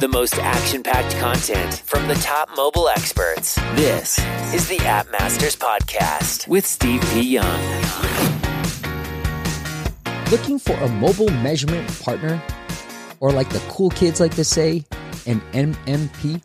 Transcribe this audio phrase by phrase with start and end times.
[0.00, 3.56] The most action packed content from the top mobile experts.
[3.74, 4.16] This
[4.54, 7.20] is the App Masters Podcast with Steve P.
[7.22, 7.60] Young.
[10.30, 12.40] Looking for a mobile measurement partner?
[13.18, 14.84] Or like the cool kids like to say,
[15.26, 16.44] an MMP?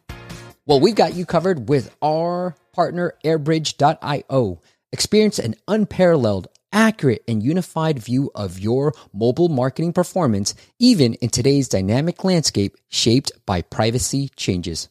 [0.65, 4.61] Well, we've got you covered with our partner, airbridge.io.
[4.91, 11.69] Experience an unparalleled, accurate, and unified view of your mobile marketing performance, even in today's
[11.69, 14.89] dynamic landscape shaped by privacy changes.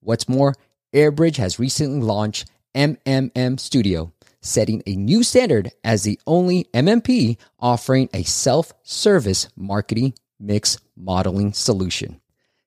[0.00, 0.54] What's more,
[0.92, 8.08] Airbridge has recently launched MMM Studio, setting a new standard as the only MMP offering
[8.12, 12.20] a self service marketing mix modeling solution.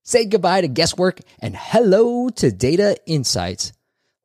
[0.03, 3.71] Say goodbye to guesswork and hello to data insights.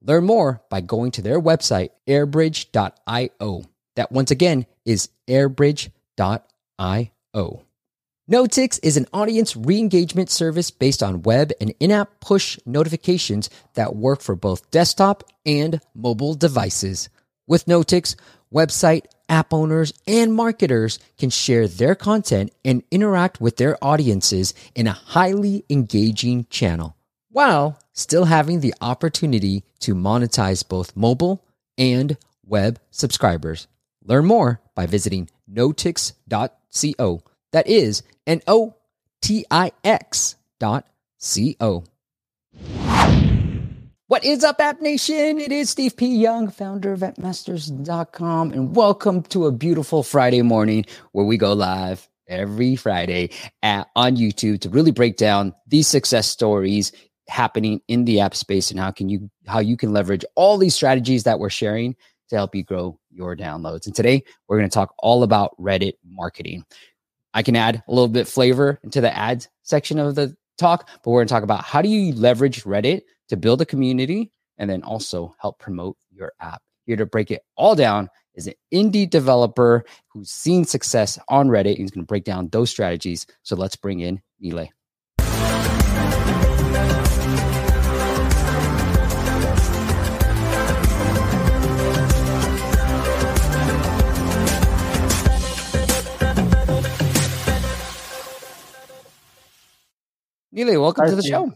[0.03, 3.65] Learn more by going to their website, airbridge.io.
[3.99, 5.91] That once again is airbridge.io.
[8.31, 13.51] Notix is an audience re engagement service based on web and in app push notifications
[13.75, 17.09] that work for both desktop and mobile devices.
[17.49, 18.15] With Notix,
[18.55, 24.87] website, app owners, and marketers can share their content and interact with their audiences in
[24.87, 26.95] a highly engaging channel
[27.33, 31.45] while still having the opportunity to monetize both mobile
[31.77, 33.67] and web subscribers.
[34.09, 37.23] Learn more by visiting notix.co.
[37.53, 38.75] That is N O
[39.21, 40.87] T I X dot
[41.19, 41.85] C O.
[44.07, 45.39] What is up, App Nation?
[45.39, 46.17] It is Steve P.
[46.17, 52.09] Young, founder of AppMasters.com, and welcome to a beautiful Friday morning where we go live
[52.27, 53.29] every Friday
[53.63, 56.93] at, on YouTube to really break down these success stories
[57.29, 60.75] happening in the app space and how can you how you can leverage all these
[60.75, 61.95] strategies that we're sharing
[62.29, 63.87] to help you grow your downloads.
[63.87, 66.65] And today we're going to talk all about Reddit marketing.
[67.35, 71.11] I can add a little bit flavor into the ads section of the talk, but
[71.11, 74.69] we're going to talk about how do you leverage Reddit to build a community and
[74.69, 76.63] then also help promote your app.
[76.85, 81.71] Here to break it all down is an indie developer who's seen success on Reddit.
[81.71, 83.27] and He's going to break down those strategies.
[83.43, 84.71] So let's bring in Neelay.
[100.59, 101.31] Neelay, welcome Hi, to the Steve.
[101.31, 101.53] show.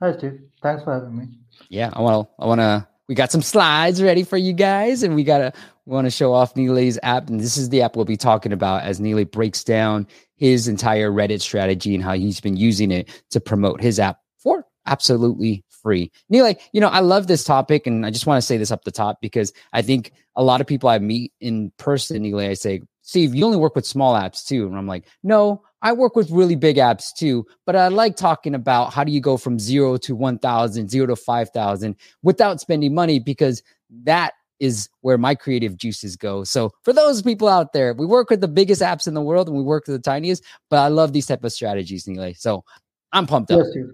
[0.00, 0.40] Hi, Steve.
[0.60, 1.26] Thanks for having me.
[1.68, 2.42] Yeah, I want to.
[2.42, 2.88] I want to.
[3.08, 5.52] We got some slides ready for you guys, and we gotta
[5.86, 7.28] want to show off Neelay's app.
[7.28, 11.12] And this is the app we'll be talking about as Neelay breaks down his entire
[11.12, 16.10] Reddit strategy and how he's been using it to promote his app for absolutely free.
[16.32, 18.82] Neelay, you know, I love this topic, and I just want to say this up
[18.82, 22.54] the top because I think a lot of people I meet in person, Neelay, I
[22.54, 26.16] say, Steve, you only work with small apps too, and I'm like, no, I work
[26.16, 29.58] with really big apps too, but I like talking about how do you go from
[29.58, 33.62] zero to 1,000, zero to 5,000 without spending money because
[34.04, 36.44] that is where my creative juices go.
[36.44, 39.48] So for those people out there, we work with the biggest apps in the world
[39.48, 42.38] and we work with the tiniest, but I love these type of strategies, Neelay.
[42.38, 42.64] So
[43.12, 43.66] I'm pumped up.
[43.74, 43.84] Yes.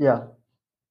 [0.00, 0.20] Yeah.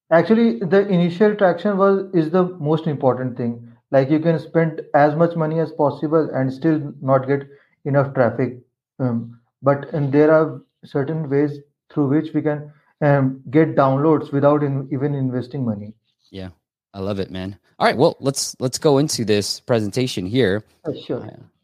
[0.10, 3.67] Actually, the initial traction was is the most important thing.
[3.92, 7.48] Like you can spend as much money as possible and still not get
[7.86, 8.60] enough traffic.
[9.00, 11.60] Um, but and there are certain ways
[11.92, 12.72] through which we can
[13.02, 15.94] um, get downloads without in, even investing money.
[16.32, 16.50] Yeah.
[16.94, 17.58] I love it, man.
[17.80, 20.64] All right, well, let's let's go into this presentation here.
[20.84, 21.22] Uh, sure.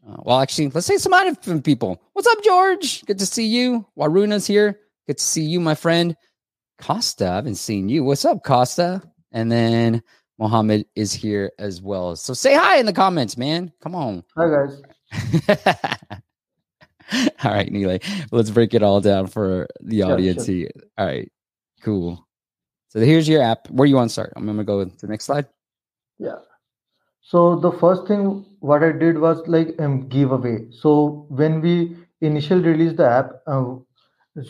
[0.08, 2.00] Uh, well, actually, let's say some other from people.
[2.12, 3.04] What's up, George?
[3.04, 3.84] Good to see you.
[3.98, 4.78] Waruna's here.
[5.08, 6.16] Good to see you, my friend.
[6.80, 8.04] Costa, I haven't seen you.
[8.04, 9.02] What's up, Costa?
[9.32, 10.02] And then
[10.38, 12.16] Mohammed is here as well.
[12.16, 13.72] So say hi in the comments, man.
[13.80, 14.24] Come on.
[14.36, 14.82] Hi, guys.
[17.44, 18.02] all right, Neelay.
[18.32, 20.46] Let's break it all down for the Sure, audience sure.
[20.46, 20.70] here.
[20.98, 21.30] All right,
[21.82, 22.26] cool.
[22.88, 23.70] So here's your app.
[23.70, 24.32] Where do you want to start?
[24.36, 25.46] I'm gonna go to the next slide.
[26.18, 26.38] Yeah.
[27.22, 30.70] So the first thing what I did was like um, giveaway.
[30.72, 33.76] So when we initially released the app, uh,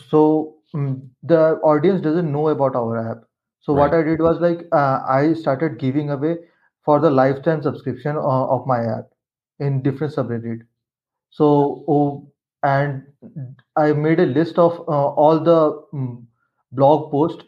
[0.09, 3.23] so um, the audience doesn't know about our app.
[3.65, 6.37] So what I did was like uh, I started giving away
[6.85, 9.09] for the lifetime subscription uh, of my app
[9.59, 10.61] in different subreddit.
[11.31, 12.27] So oh,
[12.63, 13.03] and
[13.75, 16.27] I made a list of uh, all the um,
[16.71, 17.43] blog posts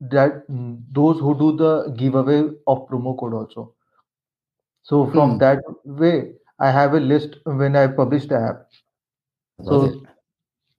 [0.00, 3.74] that mm, those who do the giveaway of promo code also.
[4.82, 5.40] So from Hmm.
[5.40, 8.70] that way, I have a list when I publish the app.
[9.58, 9.92] Love.
[9.92, 10.02] So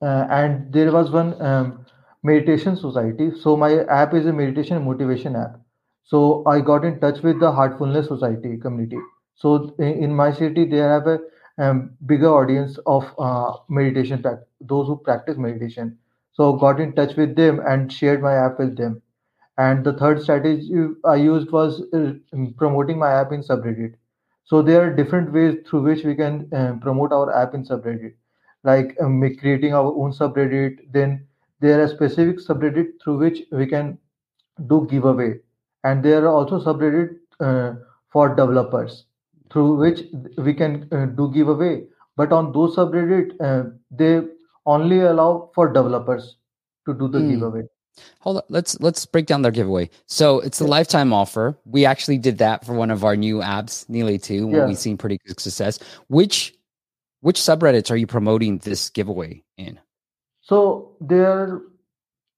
[0.02, 1.85] uh, and there was one um,
[2.30, 3.32] meditation society.
[3.42, 5.60] So my app is a meditation motivation app.
[6.04, 8.98] So I got in touch with the Heartfulness Society community.
[9.36, 11.20] So in, my city, they have a
[11.58, 14.24] um, bigger audience of uh, meditation,
[14.62, 15.98] those who practice meditation.
[16.34, 19.02] So got in touch with them and shared my app with them.
[19.58, 20.72] And the third strategy
[21.06, 22.14] I used was uh,
[22.58, 23.96] promoting my app in subreddit.
[24.46, 28.14] So there are different ways through which we can uh, promote our app in subreddit,
[28.64, 30.92] like um, creating our own subreddit.
[30.92, 31.26] Then
[31.66, 33.98] there are specific subreddit through which we can
[34.72, 35.30] do giveaway,
[35.84, 37.16] and there are also subreddit
[37.50, 37.74] uh,
[38.16, 39.06] for developers
[39.52, 40.02] through which
[40.50, 41.76] we can uh, do giveaway.
[42.18, 44.12] But on those subreddit, uh, they
[44.66, 46.38] only allow for developers
[46.88, 47.30] to do the Hmm.
[47.32, 47.64] giveaway.
[48.20, 48.44] Hold on.
[48.50, 49.90] Let's let's break down their giveaway.
[50.06, 50.70] So it's a Yeah.
[50.78, 51.46] lifetime offer.
[51.66, 54.66] We actually did that for one of our new apps, Neely too, when Yeah.
[54.68, 55.80] we've seen pretty good success.
[56.08, 56.54] Which
[57.22, 59.80] which subreddits are you promoting this giveaway in?
[60.46, 61.62] So there are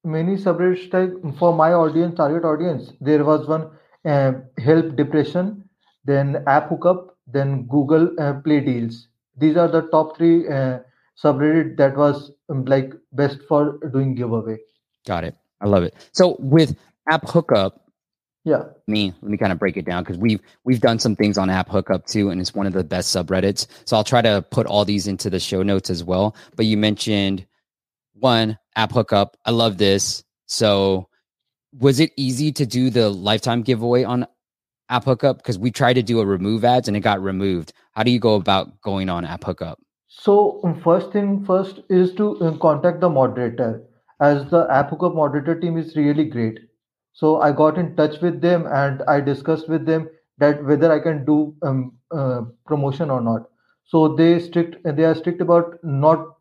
[0.03, 2.93] many subreddits like for my audience, target audience.
[3.01, 3.69] There was one
[4.05, 5.69] uh, help depression,
[6.05, 9.09] then app hookup, then Google uh, Play deals.
[9.35, 10.79] These are the top three uh,
[11.21, 14.57] subreddit that was um, like best for doing giveaway.
[15.05, 15.35] Got it.
[15.59, 15.93] I love it.
[16.13, 16.77] So with
[17.11, 17.81] app hookup,
[18.45, 21.37] Yeah, me let me kind of break it down because we've we've done some things
[21.37, 24.41] on app hookup too and it's one of the best subreddits so i'll try to
[24.51, 27.45] put all these into the show notes as well but you mentioned
[28.19, 29.37] one app hookup.
[29.45, 30.23] I love this.
[30.47, 31.09] So
[31.77, 34.27] was it easy to do the lifetime giveaway on
[34.89, 35.37] app hookup?
[35.37, 37.73] Because we tried to do a remove ads and it got removed.
[37.93, 39.79] How do you go about going on app hookup?
[40.07, 43.83] So um, first thing first is to uh, contact the moderator
[44.19, 46.59] as the app hookup moderator team is really great.
[47.13, 50.99] So I got in touch with them and I discussed with them that whether I
[50.99, 53.49] can do um, uh, promotion or not.
[53.85, 56.36] So they strict they are strict about not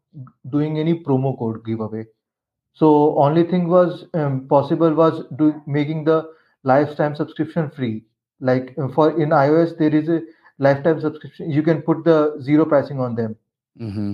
[0.51, 2.07] doing any promo code giveaway.
[2.75, 6.31] So only thing was um, possible was do making the
[6.63, 8.05] lifetime subscription free.
[8.41, 10.21] Like uh, for in iOS there is a
[10.59, 11.51] lifetime subscription.
[11.51, 13.37] You can put the zero pricing on them.
[13.81, 14.13] mm-hmm.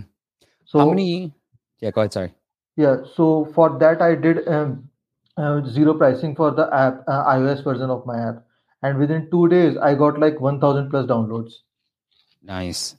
[0.65, 1.35] So how many
[1.81, 2.35] yeah go ahead sorry
[2.77, 4.89] yeah, so for that I did um,
[5.37, 8.45] uh, zero pricing for the app uh, iOS version of my app,
[8.83, 11.53] and within two days I got like one thousand plus downloads.
[12.43, 12.97] nice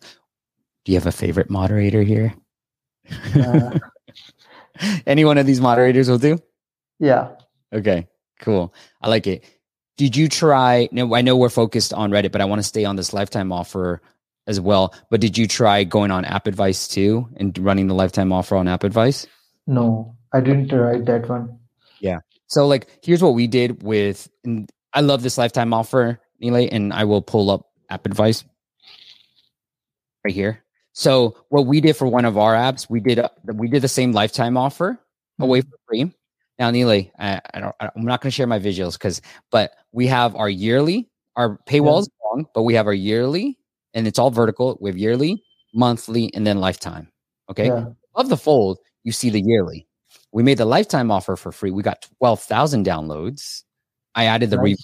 [0.86, 2.34] do you have a favorite moderator here
[3.36, 3.80] Uh,
[5.06, 6.40] any one of these moderators will do
[7.00, 7.32] yeah,
[7.74, 8.08] Okay,
[8.40, 8.74] cool.
[9.02, 9.44] I like it.
[9.98, 10.88] Did you try?
[10.92, 13.52] No, I know we're focused on Reddit, but I want to stay on this lifetime
[13.52, 14.02] offer
[14.48, 14.94] as well.
[15.10, 18.68] But did you try going on App Advice too and running the lifetime offer on
[18.68, 19.28] App Advice?
[19.66, 21.58] no, I didn't write that one.
[22.00, 22.20] Yeah.
[22.48, 24.30] So, like, here's what we did with.
[24.44, 28.44] And I love this lifetime offer, Nile, and I will pull up App Advice
[30.24, 30.63] right here.
[30.94, 33.82] So, what we did for one of our apps, we did uh, a, we did
[33.82, 35.00] the same lifetime offer
[35.40, 35.70] away mm-hmm.
[35.70, 36.12] for free.
[36.60, 40.06] Now, Neely, I, I don't, I'm not going to share my visuals because, but we
[40.08, 43.58] have our yearly, our paywall is long, but we have our yearly,
[43.96, 44.78] and it's all vertical.
[44.80, 45.44] We have yearly,
[45.74, 47.10] monthly, and then lifetime.
[47.50, 47.68] Okay.
[47.68, 49.88] Yeah, Of the fold, you see the yearly.
[50.32, 51.72] We made the lifetime offer for free.
[51.72, 53.64] We got 12,000 downloads.
[54.14, 54.78] I added the Nice.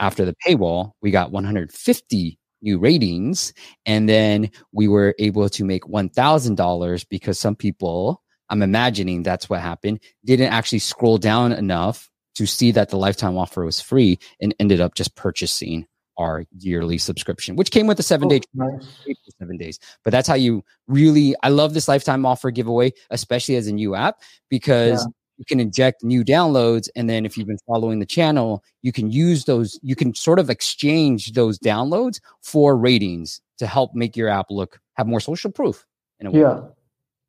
[0.00, 0.92] after the paywall.
[1.00, 3.52] We got 150 new ratings.
[3.86, 9.60] And then we were able to make $1,000 because some people, I'm imagining that's what
[9.60, 14.54] happened, didn't actually scroll down enough to see that the lifetime offer was free and
[14.58, 18.96] ended up just purchasing our yearly subscription, which came with a seven day Oh, nice.
[19.38, 19.78] seven days.
[20.04, 21.34] But that's how you really.
[21.42, 25.10] I love this lifetime offer giveaway, especially as a new app, because Yeah.
[25.36, 29.10] You can inject new downloads, and then if you've been following the channel, you can
[29.10, 29.78] use those.
[29.82, 34.80] You can sort of exchange those downloads for ratings to help make your app look
[34.94, 35.84] have more social proof.
[36.20, 36.40] In a way.
[36.40, 36.60] Yeah,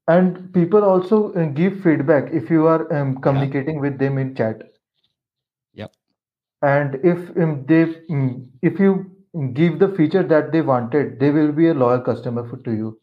[0.08, 4.62] and people also uh, give feedback if you are um, communicating with them in chat.
[5.74, 5.94] Yep.
[6.62, 9.12] And if um, they um, if you
[9.54, 13.00] give the feature that they wanted, they will be a loyal customer for, to you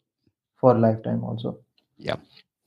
[0.59, 1.59] for lifetime also.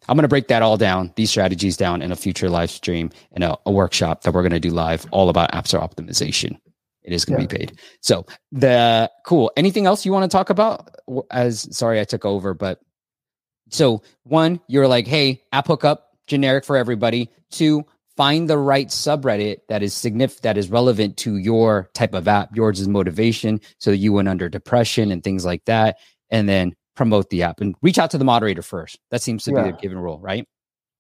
[0.09, 3.11] I'm going to break that all down, these strategies down in a future live stream
[3.33, 6.59] and a, a workshop that we're going to do live all about App Store optimization.
[7.03, 7.79] It is going to be paid.
[8.01, 9.53] So the cool.
[9.57, 10.97] Anything else you want to talk about?
[11.31, 12.81] As sorry, I took over, but
[13.71, 17.31] so one, you're like, hey, app hookup, generic for everybody.
[17.51, 17.85] Two,
[18.17, 22.57] find the right subreddit that is significant, that is relevant to your type of app.
[22.57, 25.99] Yours is motivation, so you went under depression and things like that,
[26.31, 28.99] and then promote the app and reach out to the moderator first.
[29.11, 29.71] That seems to be Yeah.
[29.71, 30.47] the given rule, right?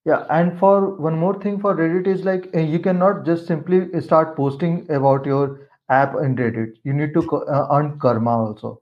[0.05, 4.00] Yeah, and for one more thing for Reddit is like uh, you cannot just simply
[4.00, 6.75] start posting about your app in Reddit.
[6.85, 8.81] You need to uh, earn karma also.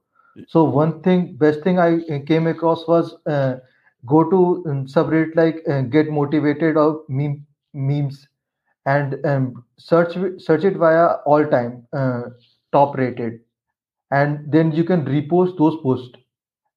[0.48, 3.56] So one thing, best thing I uh, came across was uh,
[4.04, 8.28] go to um, subreddit like uh, get motivated or meme memes
[8.86, 12.22] and um, search search it via all time uh,
[12.72, 13.40] top rated,
[14.10, 16.18] and then you can repost those posts.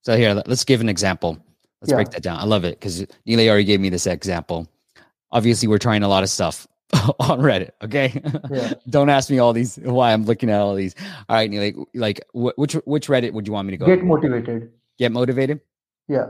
[0.03, 1.37] So here, let- let's give an example.
[1.81, 2.39] Let's break that down.
[2.39, 4.67] I love it because Neely already gave me this example.
[5.31, 6.65] obviously we're trying a lot of stuff
[7.19, 7.71] on Reddit.
[7.83, 8.21] Okay.
[8.49, 8.73] Yeah.
[8.89, 10.95] Don't ask me all these why I'm looking at all these.
[11.27, 13.85] All right, Neil, like, like wh- which which Reddit would you want me to go?
[13.85, 14.71] Get motivated.
[14.97, 15.59] Get motivated.
[16.07, 16.27] Yeah.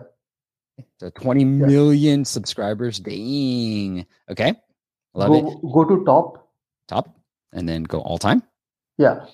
[1.00, 3.00] So 20 million subscribers.
[3.00, 4.06] Dang.
[4.30, 4.56] Okay.
[5.14, 5.72] Love go, it.
[5.74, 6.50] Go to top.
[6.88, 7.16] Top.
[7.54, 8.44] And then go all time.
[8.98, 9.26] Yeah.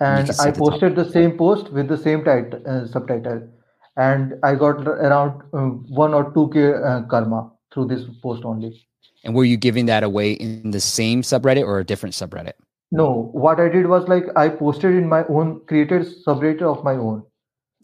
[0.00, 3.48] And I the posted the same post with the same title, uh, subtitle.
[3.96, 8.86] And I got around uh, 1 or 2k uh, karma through this post only.
[9.24, 12.54] And were you giving that away in the same subreddit or a different subreddit?
[12.90, 16.94] No, what I did was like I posted in my own created subreddit of my
[16.94, 17.24] own.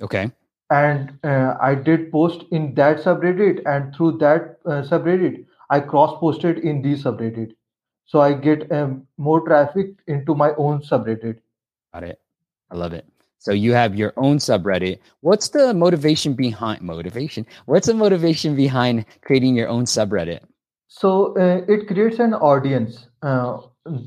[0.03, 0.31] Okay.
[0.71, 6.19] and uh, I did post in that subreddit, and through that uh, subreddit, I cross
[6.21, 7.53] posted in the subreddit.
[8.07, 11.39] So I get um, more traffic into my own subreddit.
[11.93, 12.21] Got it.
[12.71, 13.07] I love it.
[13.39, 14.99] So you have your own subreddit.
[15.21, 17.47] What's the motivation behind motivation?
[17.67, 20.41] What's the motivation behind creating your own subreddit?
[20.89, 23.59] So uh, it creates an audience uh,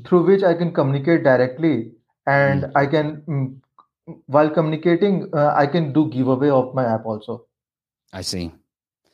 [0.06, 1.92] through which I can communicate directly,
[2.26, 3.56] and I can, mm,
[4.26, 7.46] while communicating, uh, I can do giveaway of my app also.
[8.12, 8.52] I see.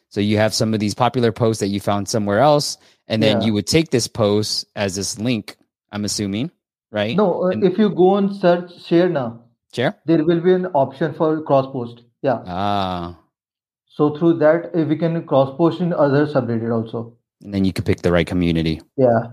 [0.09, 3.41] So you have some of these popular posts that you found somewhere else, and then
[3.41, 3.47] Yeah.
[3.47, 5.57] you would take this post as this link.
[5.93, 6.51] I'm assuming,
[6.91, 7.17] right?
[7.17, 9.43] No, uh, And- if you go and search share now,
[9.73, 9.95] Share.
[10.07, 12.03] there will be an option for cross post.
[12.23, 12.43] Yeah.
[12.47, 13.19] Ah,
[13.99, 17.15] So through that, uh, we can cross post in other subreddit also.
[17.43, 18.81] and then you can pick the right community.
[18.97, 19.27] Yeah.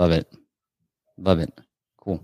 [0.00, 0.26] Love it.
[1.18, 1.52] Love it.
[2.04, 2.20] Cool.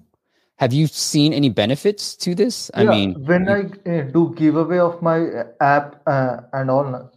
[0.59, 2.71] Have you seen any benefits to this?
[2.75, 3.53] I Yeah, mean, when you-
[3.87, 7.11] I uh, do giveaway of my uh, app uh, and all,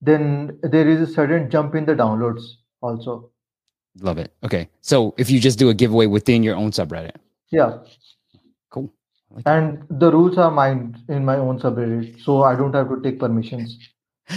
[0.00, 2.42] then there is a sudden jump in the downloads
[2.82, 3.30] also.
[4.00, 4.32] Love it.
[4.44, 4.68] Okay.
[4.80, 7.16] So if you just do a giveaway within your own subreddit,
[7.50, 7.78] Yeah,
[8.70, 8.92] cool.
[9.30, 13.00] Like and the rules are mine in my own subreddit, so I don't have to
[13.02, 13.78] take permissions.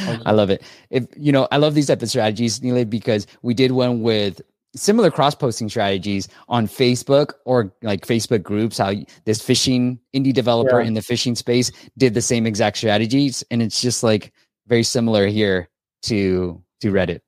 [0.08, 0.22] also.
[0.26, 0.64] I love it.
[0.90, 4.42] If you know, I love these type of strategies, Neil, because we did one with
[4.74, 8.78] similar cross posting strategies on Facebook or like Facebook groups.
[8.78, 8.94] How
[9.26, 10.88] this fishing indie developer Yeah.
[10.88, 14.32] in the fishing space did the same exact strategies, and it's just like
[14.68, 15.70] very similar here
[16.04, 17.20] to to Reddit.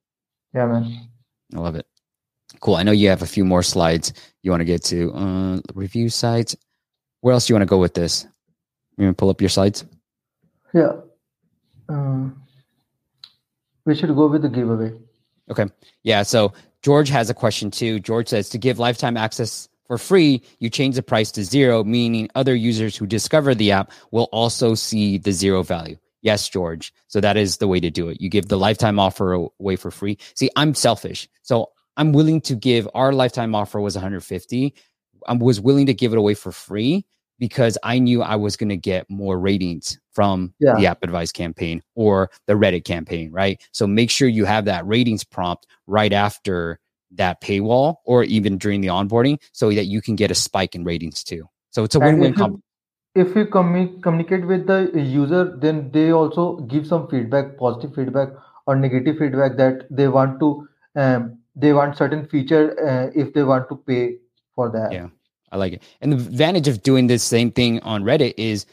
[0.53, 1.09] Yeah, man.
[1.55, 1.85] I love it.
[2.63, 2.75] Cool.
[2.75, 5.11] I know you have a few more slides you want to get to.
[5.11, 6.55] Uh, review sites.
[7.19, 8.25] Where else do you want to go with this?
[8.97, 9.83] You want to pull up your slides?
[10.73, 10.93] Yeah.
[11.89, 12.41] Um,
[13.83, 14.93] we should go with the giveaway.
[15.51, 15.65] Okay.
[16.03, 16.23] Yeah.
[16.23, 17.99] So George has a question too.
[17.99, 22.29] George says to give lifetime access for free, you change the price to zero, meaning
[22.35, 25.97] other users who discover the app will also see the zero value.
[26.21, 26.93] Yes, George.
[27.07, 28.21] So that is the way to do it.
[28.21, 30.17] You give the lifetime offer away for free.
[30.35, 31.27] See, I'm selfish.
[31.41, 34.73] So I'm willing to give our lifetime offer was 150.
[35.27, 37.05] I was willing to give it away for free
[37.39, 40.75] because I knew I was going to get more ratings from Yeah.
[40.75, 43.61] the app advice campaign or the Reddit campaign, right?
[43.71, 46.79] So make sure you have that ratings prompt right after
[47.11, 50.83] that paywall or even during the onboarding so that you can get a spike in
[50.83, 51.47] ratings too.
[51.71, 52.63] So it's a win-win if you- comp-
[53.15, 58.29] if you commu- communicate with the user, then they also give some feedback, positive feedback
[58.65, 63.43] or negative feedback that they want to, um, they want certain feature uh, if they
[63.43, 64.17] want to pay
[64.55, 64.91] for that.
[64.91, 65.07] Yeah.
[65.51, 65.83] I like it.
[66.01, 68.65] And the advantage of doing this same thing on Reddit is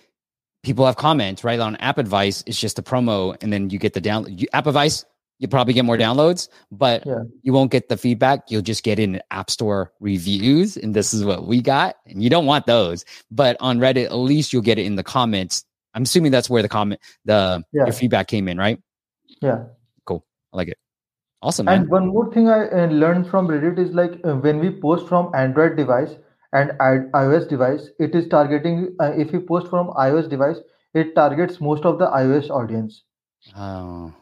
[0.63, 1.61] people have comments, right?
[1.61, 4.67] On app advice, it's just a promo and then you get the down you, app
[4.67, 5.05] advice,
[5.39, 7.23] you probably get more downloads, but Yeah.
[7.43, 8.51] you won't get the feedback.
[8.51, 10.77] You'll just get in app store reviews.
[10.77, 11.97] And this is what we got.
[12.07, 13.05] And you don't want those.
[13.31, 15.65] But on Reddit, at least you'll get it in the comments.
[15.95, 17.85] I'm assuming that's where the comment, the Yeah.
[17.87, 18.81] your feedback came in, right?
[19.43, 19.65] Yeah.
[20.05, 20.25] Cool.
[20.53, 20.79] I like it.
[21.43, 21.81] Awesome, man.
[21.83, 25.09] And one more thing I uh, learned from Reddit is like uh, when we post
[25.09, 26.17] from Android device
[26.53, 30.59] and iOS device, it is targeting, uh, if you post from iOS device,
[30.95, 33.05] it targets most of the iOS audience.
[33.57, 34.13] Oh,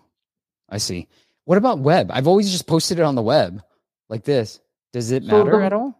[0.69, 1.09] I see.
[1.45, 2.11] What about web?
[2.13, 3.63] I've always just posted it on the web
[4.09, 4.61] like this.
[4.93, 5.95] Does it So matter the- at all?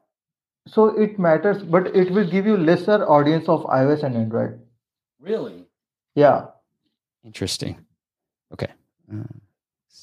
[0.67, 4.61] So it matters, but it will give you lesser audience of iOS and Android.
[5.19, 5.65] Really?
[6.15, 6.49] Yeah.
[7.25, 7.79] Interesting.
[8.53, 8.69] Okay.
[9.11, 9.23] Uh,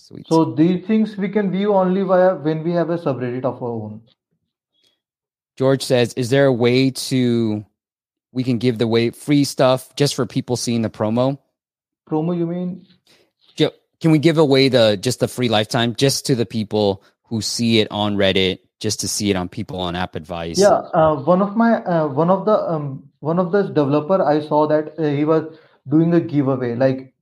[0.08, 0.28] sweet.
[0.28, 3.70] So these things we can view only via when we have a subreddit of our
[3.70, 4.02] own.
[5.58, 7.66] George says, "Is there a way to
[8.32, 11.40] we can give the way free stuff just for people seeing the promo?
[12.10, 12.86] Promo, you mean?
[14.02, 17.80] Can we give away the just the free lifetime just to the people who see
[17.80, 20.60] it on Reddit, just to see it on people on App Advice?
[20.60, 20.82] Yeah.
[20.94, 24.68] Uh, one of my uh, one of the um, one of the developer I saw
[24.68, 25.58] that uh, he was
[25.88, 26.76] doing a giveaway.
[26.76, 27.14] Like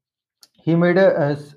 [0.55, 1.55] he made a, a s-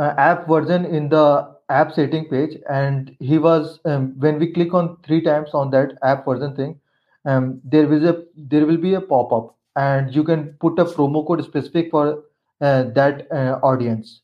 [0.00, 1.26] uh, app version in the
[1.68, 5.92] app setting page, and he was um, when we click on three times on that
[6.02, 6.80] app version thing,
[7.26, 8.16] um, there will a
[8.54, 12.24] there will be a pop up, and you can put a promo code specific for
[12.60, 14.20] uh, that uh, audience.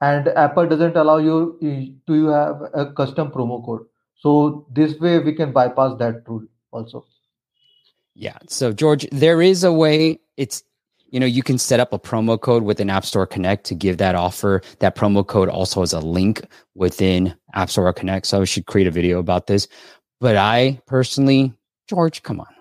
[0.00, 1.58] and Apple doesn't allow you
[2.06, 3.86] to you have a custom promo code.
[4.16, 7.06] So this way we can bypass that rule also.
[8.14, 8.38] Yeah.
[8.48, 10.20] So George, there is a way.
[10.36, 10.62] It's
[11.10, 13.98] you know you can set up a promo code within App Store Connect to give
[13.98, 14.62] that offer.
[14.80, 16.44] That promo code also has a link
[16.74, 18.26] within App Store Connect.
[18.26, 19.68] So I should create a video about this.
[20.20, 21.52] But I personally,
[21.88, 22.54] George, come on,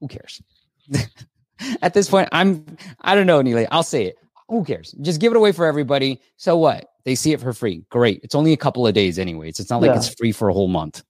[0.00, 0.42] who cares?
[1.82, 2.64] At this point, I'm
[3.00, 3.66] I don't know, Neely.
[3.68, 4.16] I'll say it.
[4.48, 4.92] Who cares?
[5.00, 6.20] Just give it away for everybody.
[6.36, 6.88] So what?
[7.04, 7.84] They see it for free.
[7.90, 8.20] Great.
[8.22, 9.58] It's only a couple of days, anyways.
[9.58, 9.96] It's not like yeah.
[9.96, 11.02] it's free for a whole month.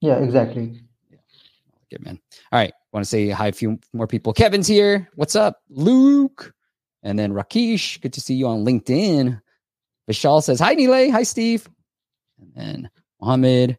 [0.00, 0.80] Yeah, exactly.
[1.90, 2.18] Good man.
[2.52, 2.72] All right.
[2.92, 4.32] Want to say hi a few more people.
[4.32, 5.08] Kevin's here.
[5.14, 5.60] What's up?
[5.70, 6.52] Luke.
[7.02, 8.00] And then Rakesh.
[8.00, 9.40] Good to see you on LinkedIn.
[10.10, 11.10] Vishal says, Hi, Nile.
[11.10, 11.68] Hi, Steve.
[12.40, 12.90] And then
[13.20, 13.78] Mohammed.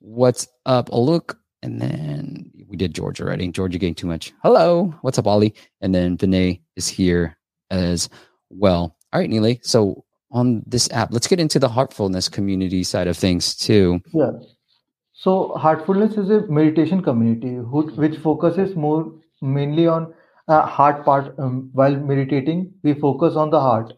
[0.00, 0.90] What's up?
[0.90, 1.38] A look.
[1.62, 3.48] And then we did George already.
[3.48, 4.32] George, you gained too much.
[4.42, 4.94] Hello.
[5.00, 5.54] What's up, Ollie?
[5.80, 7.36] And then Vinay is here
[7.70, 8.08] as
[8.50, 8.96] well.
[9.12, 9.60] All right, Neely.
[9.62, 14.00] So on this app, let's get into the heartfulness community side of things too.
[14.12, 14.32] Yeah.
[15.18, 20.12] So heartfulness is a meditation community who, which focuses more mainly on
[20.46, 21.34] uh, heart part.
[21.38, 23.94] Um, while meditating, we focus on the heart,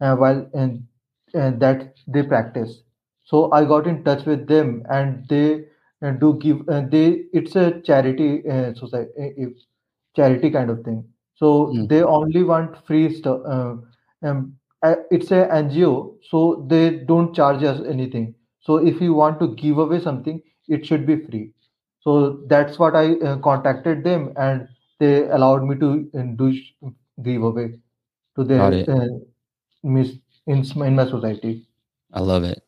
[0.00, 0.86] uh, while and,
[1.34, 2.82] and that they practice.
[3.24, 5.66] So I got in touch with them, and they
[6.02, 6.66] uh, do give.
[6.68, 9.48] Uh, they it's a charity uh, society, uh,
[10.16, 11.04] charity kind of thing.
[11.34, 11.88] So mm.
[11.88, 13.40] they only want free stuff.
[13.46, 13.74] Uh,
[14.22, 14.56] um,
[15.10, 18.34] it's a NGO, so they don't charge us anything.
[18.60, 21.50] So if you want to give away something, it should be free.
[22.00, 24.68] So that's what I uh, contacted them, and
[24.98, 26.54] they allowed me to uh, do
[27.22, 27.78] give away
[28.36, 29.06] to their uh,
[29.82, 30.12] miss
[30.46, 31.66] in, in my society.
[32.12, 32.62] I love it.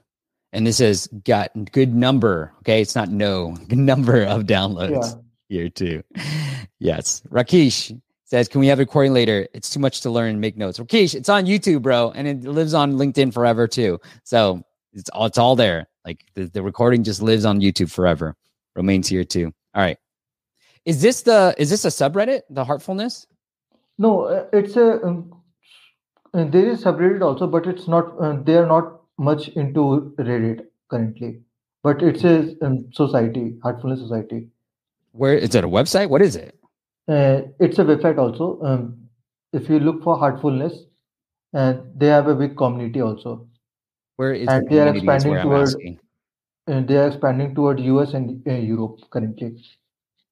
[0.52, 2.52] And this has got good number.
[2.60, 5.56] Okay, it's not no good number of downloads yeah.
[5.60, 6.02] here too.
[6.78, 9.48] Yes, Rakesh, says, "Can we have a recording later?
[9.52, 12.74] It's too much to learn make notes." Rakesh, it's on YouTube, bro, and it lives
[12.74, 13.98] on LinkedIn forever too.
[14.24, 14.64] So
[14.96, 15.88] it's all it's all there.
[16.04, 18.34] Like the, the recording just lives on YouTube forever.
[18.74, 19.52] Remains here too.
[19.74, 19.98] All right.
[20.84, 23.26] Is this the is this a subreddit, the Heartfulness?
[23.98, 25.32] No, uh, it's a um,
[26.34, 28.14] uh, there is subreddit also, but it's not.
[28.20, 31.40] Uh, they are not much into Reddit currently,
[31.82, 34.48] but it's a um, society, Heartfulness Society.
[35.12, 35.64] Where is it?
[35.64, 36.08] A website?
[36.08, 36.58] What is it?
[37.08, 38.60] Uh, it's a website also.
[38.62, 39.08] Um,
[39.52, 40.84] if you look for heartfulness,
[41.52, 43.48] and they have a big community also.
[44.16, 45.76] Where is and the they are expanding towards
[46.66, 49.62] and they are expanding toward US and uh, Europe currently.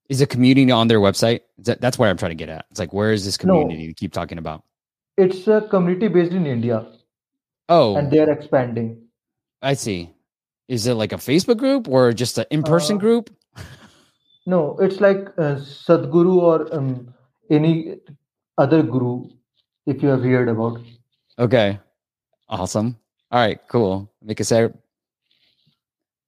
[0.09, 1.41] Is a community on their website?
[1.59, 2.67] That, that's where I'm trying to get at.
[2.71, 4.65] It's like where is this community no, you keep talking about?
[5.17, 6.87] It's a community based in India.
[7.69, 9.03] Oh, and they are expanding.
[9.63, 10.11] I see.
[10.69, 13.31] Is it like a Facebook group or just an in person uh, group?
[14.47, 17.15] No, it's like uh, Sadhguru or um,
[17.51, 17.97] any
[18.59, 19.31] other guru,
[19.87, 20.81] if you have heard about.
[21.39, 21.81] Okay,
[22.51, 22.99] awesome.
[23.35, 24.09] All right, cool.
[24.29, 24.69] A say.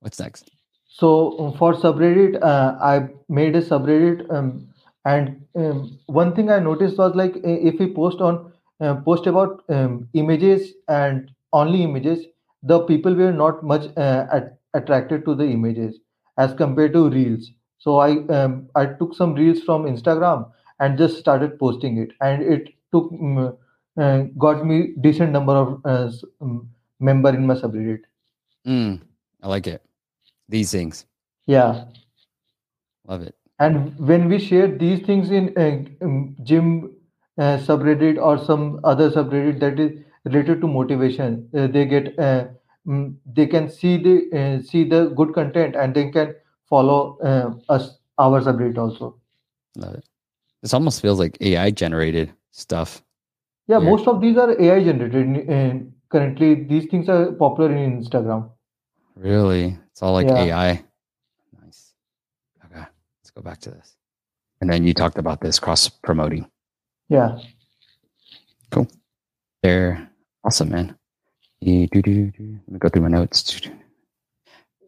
[0.01, 0.51] What's next?
[0.89, 4.69] So um, for subreddit, uh, I made a subreddit, um,
[5.05, 9.63] and um, one thing I noticed was like if we post on uh, post about
[9.69, 12.27] um, images and only images,
[12.65, 16.01] the people were not much uh, at, attracted to the images
[16.39, 21.19] as compared to reels so I um, I took some reels from Instagram and just
[21.19, 23.57] started posting it, and it took um,
[23.97, 26.69] uh, got me decent number of uh, um,
[27.01, 28.03] member in my subreddit.
[28.67, 29.01] Mm,
[29.43, 29.83] I like it.
[30.49, 31.07] These things.
[31.47, 31.85] Yeah.
[33.07, 33.35] Love it.
[33.59, 36.95] And when we share these things in uh, um, gym
[37.39, 39.93] uh, subreddit or some other subreddit that is
[40.25, 42.47] related to motivation, uh, they get uh,
[42.87, 46.35] mm, they can see the uh, see the good content and they can
[46.69, 49.17] follow uh, us our subreddit also.
[49.77, 50.05] Love it.
[50.63, 53.03] This almost feels like AI generated stuff.
[53.69, 53.91] Yeah, Weird.
[53.91, 55.93] most of these are AI generated.
[56.11, 58.51] Currently, these things are popular in Instagram.
[59.15, 60.45] Really, it's all like yeah.
[60.45, 60.85] AI.
[61.63, 61.95] Nice.
[62.65, 62.85] Okay,
[63.21, 63.97] let's go back to this.
[64.61, 66.49] And then you talked about this cross promoting.
[67.09, 67.39] Yeah.
[68.71, 68.89] Cool.
[69.63, 70.11] They're
[70.45, 70.97] awesome, man.
[71.63, 73.61] Let me go through my notes.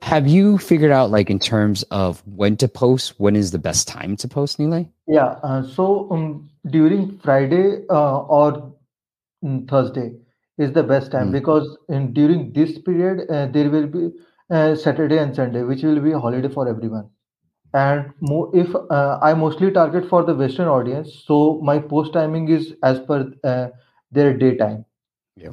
[0.03, 3.89] Have you figured out, like, in terms of when to post, when is the best
[3.89, 4.89] time to post, Nile?
[5.07, 5.39] Yeah.
[5.43, 8.75] Uh, so um, during Friday uh, or
[9.45, 10.13] mm, Thursday
[10.59, 11.33] is the best time mm.
[11.33, 14.11] because in, during this period uh, there will be
[14.51, 17.09] uh, Saturday and Sunday, which will be a holiday for everyone.
[17.75, 22.49] And mo- if uh, I mostly target for the Western audience, so my post timing
[22.49, 23.69] is as per uh,
[24.11, 24.85] their daytime.
[25.37, 25.53] Yeah.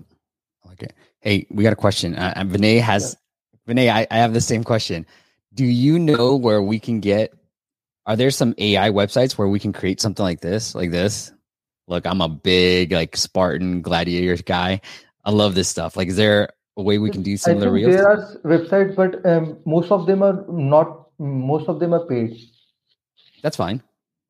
[0.71, 0.87] Okay.
[1.19, 2.15] Hey, we got a question.
[2.15, 3.17] Uh, Vinay has
[3.67, 5.05] Vinay, I, I have the same question.
[5.53, 7.33] Do you know where we can get?
[8.05, 11.31] Are there some AI websites where we can create something like this, like this?
[11.87, 14.81] Look, I'm a big like Spartan gladiator guy.
[15.23, 15.95] I love this stuff.
[15.95, 17.93] Like, is there a way we can do similar reels?
[17.93, 21.09] there are websites, but um, most of them are not.
[21.19, 22.37] Most of them are paid.
[23.43, 23.81] That's fine.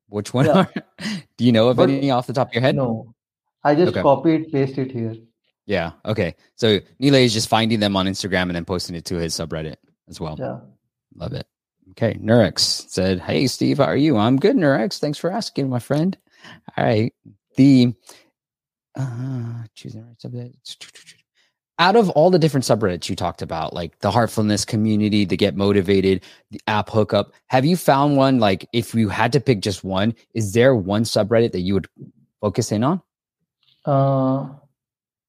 [0.08, 0.52] Which one Yeah.
[0.58, 0.72] are?
[1.36, 2.76] Do you know of But- any off the top of your head?
[2.76, 3.12] No,
[3.64, 4.02] I just Okay.
[4.02, 5.16] copy it, paste it here.
[5.66, 5.92] Yeah.
[6.04, 6.36] Okay.
[6.54, 9.76] So Nile is just finding them on Instagram and then posting it to his subreddit
[10.08, 10.36] as well.
[10.38, 10.60] Yeah.
[11.16, 11.46] Love it.
[11.90, 12.14] Okay.
[12.22, 14.16] Nurex said, Hey, Steve, how are you?
[14.16, 15.00] I'm good, Nurex.
[15.00, 16.16] Thanks for asking, my friend.
[16.76, 17.12] All right.
[17.56, 17.94] The
[18.96, 20.76] uh, choosing right subreddit.
[21.78, 25.56] Out of all the different subreddits you talked about, like the heartfulness community, the get
[25.56, 28.38] motivated, the app hookup, have you found one?
[28.38, 31.86] Like, if you had to pick just one, is there one subreddit that you would
[32.40, 33.02] focus in on?
[33.84, 34.48] Uh,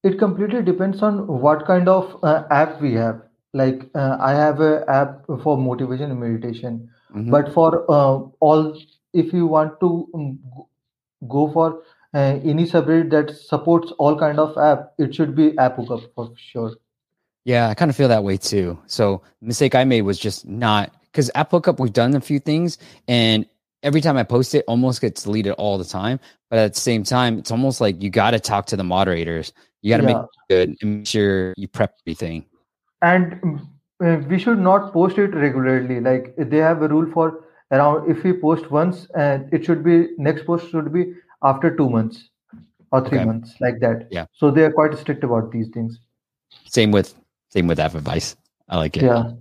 [0.04, 3.22] it completely depends on what kind of uh, app we have.
[3.54, 7.32] Like uh, I have a app for motivation and meditation, Mhm.
[7.32, 8.78] but for uh, all,
[9.14, 10.40] if you want to um,
[11.28, 11.82] go for
[12.14, 16.32] uh, any subreddit that supports all kind of app, it should be app hookup for
[16.36, 16.74] sure.
[17.46, 18.78] Yeah, I kind of feel that way too.
[18.88, 22.40] So the mistake I made was just not because app hookup we've done a few
[22.40, 23.46] things and
[23.84, 26.20] every time I post it almost gets deleted all the time.
[26.50, 29.54] But at the same time, it's almost like you gotta talk to the moderators.
[29.82, 30.24] You gotta make Yeah.
[30.24, 32.46] it good and make sure you prep everything.
[33.02, 33.62] and
[34.04, 38.24] uh, we should not post it regularly like they have a rule for around if
[38.24, 41.04] we post once and it should be next post should be
[41.44, 42.30] after two months
[42.92, 43.26] or three Okay.
[43.26, 44.26] months like that Yeah.
[44.34, 46.00] so they are quite strict about these things
[46.66, 47.14] Same with
[47.50, 48.36] same with app advice.
[48.70, 49.04] I like it.
[49.04, 49.32] yeah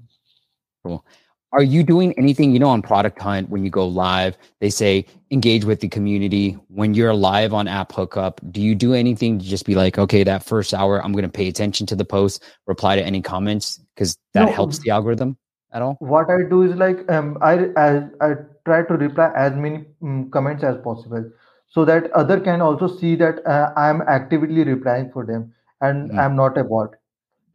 [0.84, 1.04] Cool.
[1.52, 4.36] Are you doing anything, you know, on Product Hunt when you go live?
[4.60, 6.52] They say engage with the community.
[6.68, 10.22] When you're live on App Hookup, do you do anything to just be like, okay,
[10.24, 13.78] that first hour, I'm going to pay attention to the post, reply to any comments
[13.94, 14.52] because that No.
[14.52, 15.36] helps the algorithm
[15.72, 15.96] at all?
[16.00, 17.88] what i do is like um, I, I
[18.20, 21.24] i try to reply as many um, comments as possible
[21.68, 26.10] so that other can also see that uh, i am actively replying for them and
[26.10, 26.18] Mhm.
[26.24, 26.94] i'm not a bot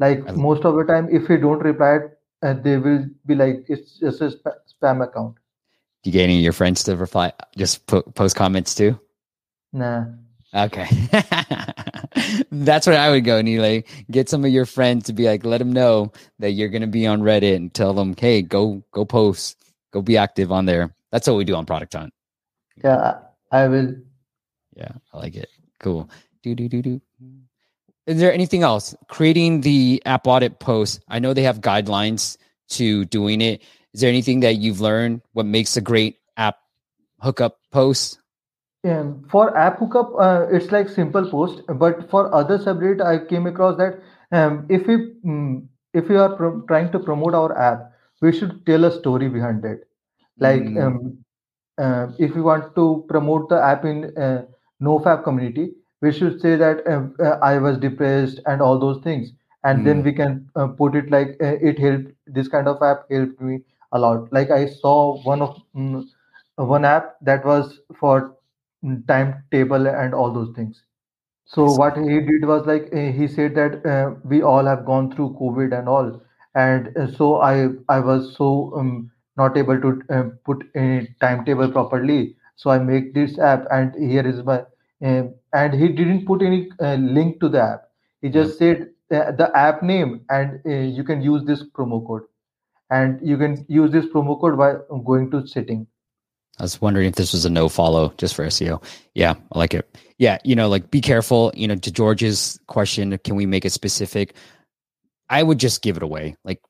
[0.06, 1.94] like I- most of the time if we don't reply
[2.44, 5.36] uh, they will be like it's just a sp- spam account
[6.04, 7.32] Do you get any of your friends to reply,
[7.64, 8.92] just po- post comments too?
[9.82, 10.06] nah
[10.54, 10.88] Okay.
[12.52, 13.84] That's where I would go, Nile.
[14.10, 16.88] Get some of your friends to be like, let them know that you're going to
[16.88, 20.94] be on Reddit and tell them, hey, go, go post, go be active on there.
[21.12, 22.14] That's what we do on Product Hunt.
[22.84, 23.20] yeah
[23.52, 23.94] i will
[24.76, 25.50] Yeah, I like it.
[25.80, 26.10] Cool.
[26.44, 27.02] Do do do do.
[28.08, 28.96] Is there anything else?
[29.08, 31.02] Creating the app audit post.
[31.08, 32.38] I know they have guidelines
[32.70, 33.62] to doing it.
[33.94, 35.22] Is there anything that you've learned?
[35.34, 36.58] What makes a great app
[37.20, 38.20] hookup post?
[38.84, 41.62] Um, for app hookup, uh, it's like simple post.
[41.68, 44.00] But for other subreddit, I came across that
[44.32, 48.66] um, if we mm, if we are pro- trying to promote our app, we should
[48.66, 49.88] tell a story behind it.
[50.40, 50.82] Like Mm.
[50.86, 51.24] um,
[51.78, 54.44] uh, if we want to promote the app in uh,
[54.82, 59.32] NoFap community, we should say that um, uh, I was depressed and all those things,
[59.64, 60.04] and then Mm.
[60.04, 62.12] we can uh, put it like uh, it helped.
[62.28, 64.32] This kind of app helped me a lot.
[64.32, 66.06] Like I saw one of mm,
[66.56, 68.36] one app that was for
[68.84, 70.84] mm, timetable and all those things.
[71.46, 75.12] So what he did was like uh, he said that uh, we all have gone
[75.12, 76.22] through COVID and all,
[76.56, 81.72] and uh, so I I was so um, not able to uh, put a timetable
[81.72, 82.36] properly.
[82.56, 84.60] So I make this app, and here is my
[85.04, 85.24] uh,
[85.54, 87.86] and he didn't put any uh, link to the app.
[88.22, 92.24] He just said uh, the app name, and uh, you can use this promo code,
[92.90, 94.76] and you can use this promo code by
[95.06, 95.88] going to setting.
[96.60, 98.84] I was wondering if this was a no follow just for SEO.
[99.16, 99.98] Yeah, I like it.
[100.18, 101.52] Yeah, you know, like be careful.
[101.56, 104.36] You know, to George's question, can we make it specific?
[105.30, 106.36] I would just give it away.
[106.44, 106.62] Like,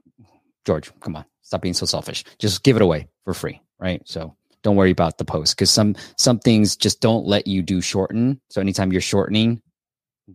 [0.65, 2.23] George, come on, stop being so selfish.
[2.39, 4.01] Just give it away for free, right?
[4.05, 7.81] So don't worry about the post because some some things just don't let you do
[7.81, 8.39] shorten.
[8.49, 9.61] So anytime you're shortening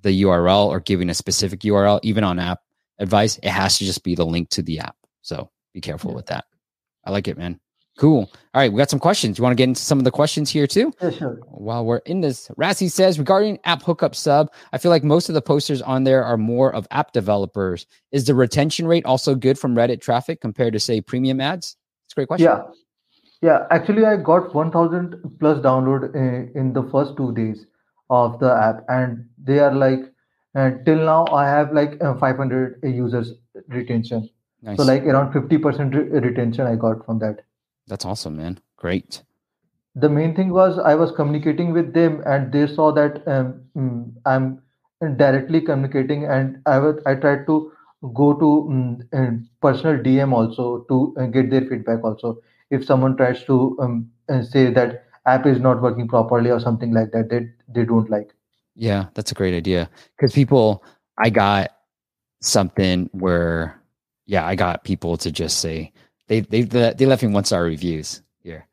[0.03, 2.61] the URL or giving a specific URL, even on app
[2.99, 4.95] advice, it has to just be the link to the app.
[5.23, 6.17] So be careful Yeah.
[6.17, 6.45] with that.
[7.03, 7.59] I like it, man.
[7.97, 8.31] Cool.
[8.55, 9.39] All right, we got some questions.
[9.39, 10.93] You want to get into some of the questions here too?
[11.01, 11.41] Yeah, sure.
[11.47, 15.35] While we're in this, Rassi says regarding app hookup sub, I feel like most of
[15.35, 17.87] the posters on there are more of app developers.
[18.13, 21.77] Is the retention rate also good from Reddit traffic compared to say premium ads?
[22.05, 22.45] It's a great question.
[22.45, 22.63] Yeah,
[23.41, 23.67] yeah.
[23.71, 27.67] Actually, I got 1,000 plus download in, in the first two days
[28.11, 30.01] of the app, and they are like
[30.55, 33.33] uh, till now I have like uh, 500 users
[33.69, 34.29] retention.
[34.63, 34.77] Nice.
[34.77, 37.41] So like around 50% re- retention I got from that.
[37.87, 38.59] That's awesome, man.
[38.77, 39.23] Great.
[39.95, 44.13] The main thing was I was communicating with them, and they saw that um, mm,
[44.27, 44.63] I'm
[45.17, 47.73] directly communicating, and I was I tried to
[48.15, 49.31] go to uh,
[49.63, 52.39] personal DM also to uh, get their feedback also.
[52.71, 56.93] If someone tries to um, uh, say that app is not working properly or something
[56.93, 58.35] like that, they they don't like.
[58.75, 60.85] Yeah, that's a great idea because people
[61.19, 61.71] I got
[62.43, 63.81] something where,
[64.27, 65.93] yeah, I got people to just say
[66.29, 68.67] they they they left me one star reviews here.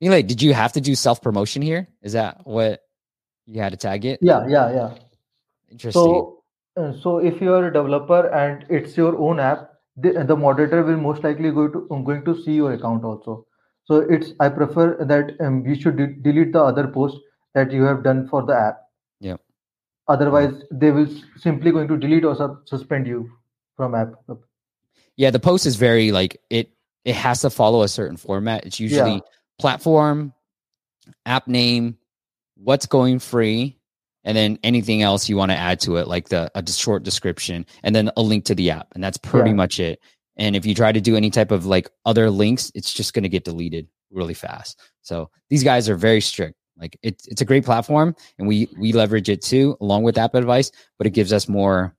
[0.00, 1.88] Anyway, did you have to do self promotion here?
[2.02, 2.82] Is that what
[3.46, 4.18] you had to tag it?
[4.22, 4.94] Yeah, yeah, yeah.
[5.70, 6.02] Interesting.
[6.02, 6.42] So,
[6.76, 10.82] uh, so if you are a developer and it's your own app, the, the moderator
[10.82, 13.46] will most likely go to going to see your account also.
[13.84, 17.16] So it's I prefer that um, you should de- delete the other post
[17.54, 18.78] that you have done for the app.
[19.20, 19.36] Yeah.
[20.08, 23.30] Otherwise, they will simply going to delete or sub- suspend you
[23.76, 24.12] from app.
[25.16, 26.70] yeah, the post is very like it.
[27.06, 28.66] It has to follow a certain format.
[28.66, 29.20] It's usually Yeah.
[29.60, 30.34] platform,
[31.24, 31.96] app name,
[32.56, 33.78] what's going free,
[34.24, 37.64] and then anything else you want to add to it, like the a short description,
[37.84, 39.56] and then a link to the app, and that's pretty Yeah.
[39.56, 40.00] much it.
[40.36, 43.22] And if you try to do any type of like other links, it's just going
[43.22, 44.80] to get deleted really fast.
[45.02, 46.56] So these guys are very strict.
[46.76, 50.34] Like it's it's a great platform, and we we leverage it too, along with app
[50.34, 50.72] advice.
[50.98, 51.94] But it gives us more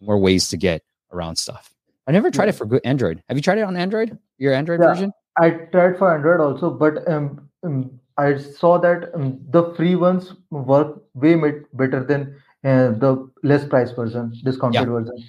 [0.00, 1.72] more ways to get around stuff.
[2.08, 3.22] I never tried it for good Android.
[3.28, 4.18] Have you tried it on Android?
[4.38, 4.88] Your Android Yeah.
[4.88, 5.12] version?
[5.38, 10.32] I tried for Android also, but um, um, I saw that um, the free ones
[10.50, 11.36] work way
[11.74, 15.22] better than uh, the less price version, discounted version.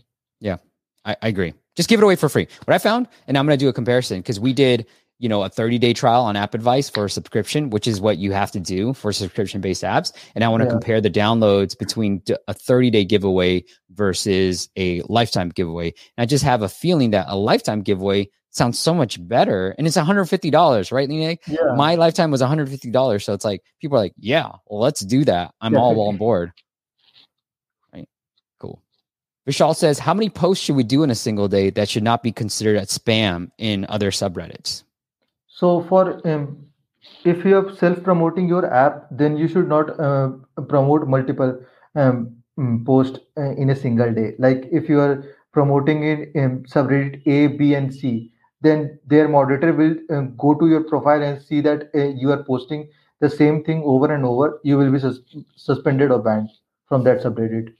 [1.06, 1.54] I, I agree.
[1.76, 2.48] Just give it away for free.
[2.66, 4.86] What I found, and I'm going to do a comparison because we did,
[5.20, 8.18] you know, a 30 day trial on App Advice for a subscription, which is what
[8.18, 10.14] you have to do for subscription based apps.
[10.34, 10.72] And I want to Yeah.
[10.72, 15.88] compare the downloads between a 30 day giveaway versus a lifetime giveaway.
[16.18, 19.76] And I just have a feeling that a lifetime giveaway sounds so much better.
[19.78, 21.10] And it's $150, right?
[21.48, 21.76] Yeah.
[21.76, 23.24] My lifetime was $150.
[23.24, 25.54] So it's like, people are like, yeah, well, let's do that.
[25.62, 26.08] I'm all Definitely.
[26.10, 26.52] on board.
[27.94, 28.08] Right.
[28.60, 28.82] Cool.
[29.48, 32.24] Vishal says, how many posts should we do in a single day that should not
[32.24, 34.84] be considered as spam in other subreddits?
[35.60, 36.44] So for um,
[37.26, 40.30] if you are self-promoting your app, then you should not uh,
[40.70, 41.60] promote multiple
[41.96, 44.36] um, mm, posts uh, in a single day.
[44.40, 49.74] Like if you are promoting in um, subreddit A, B, and C, then their moderator
[49.74, 53.64] will uh, go to your profile and see that uh, you are posting the same
[53.66, 54.62] thing over and over.
[54.64, 55.20] You will be sus-
[55.58, 56.50] suspended or banned
[56.88, 57.74] from that subreddit.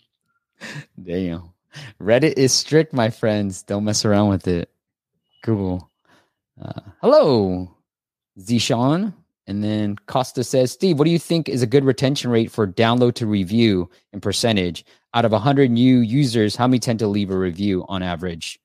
[1.02, 1.54] Damn.
[2.02, 3.64] Reddit is strict, my friends.
[3.64, 4.70] Don't mess around with it.
[5.44, 5.89] Cool.
[6.62, 7.76] Uh, hello,
[8.40, 9.14] Zishan.
[9.48, 12.68] And then Costa says, Steve, what do you think is a good retention rate for
[12.68, 14.86] download to review in percentage?
[15.16, 18.60] Out of 100 new users, how many tend to leave a review on average?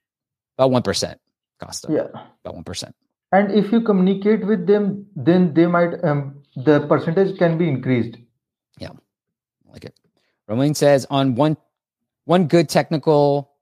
[0.58, 1.14] About 1%,
[1.58, 1.88] Costa.
[1.90, 2.20] Yeah.
[2.44, 2.92] About 1%.
[3.32, 8.16] And if you communicate with them, then they might um, the percentage can be increased.
[8.78, 8.90] Yeah.
[8.90, 9.98] I like it.
[10.46, 11.56] Romain says on one
[12.26, 13.53] one good technical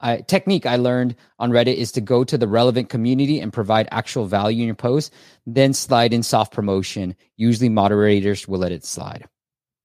[0.00, 3.88] uh, technique I learned on Reddit is to go to the relevant community and provide
[3.90, 5.12] actual value in your post,
[5.46, 7.14] then slide in soft promotion.
[7.36, 9.28] Usually moderators will let it slide.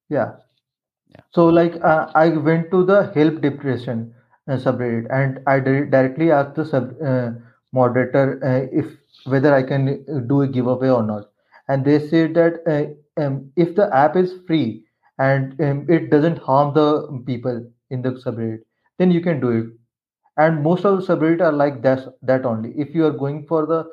[0.09, 0.33] Yeah.
[1.09, 1.21] Yeah.
[1.33, 4.13] So like uh, I went to the help depression
[4.47, 7.31] uh, subreddit and I di- directly asked the sub uh,
[7.71, 8.85] moderator uh, if
[9.25, 11.29] whether I can uh, do a giveaway or not,
[11.67, 14.85] and they said that uh, um, if the app is free
[15.17, 18.59] and um, it doesn't harm the people in the subreddit,
[18.99, 19.65] then you can do it.
[20.37, 22.71] And most of the subreddit are like that that only.
[22.77, 23.85] If you are going for the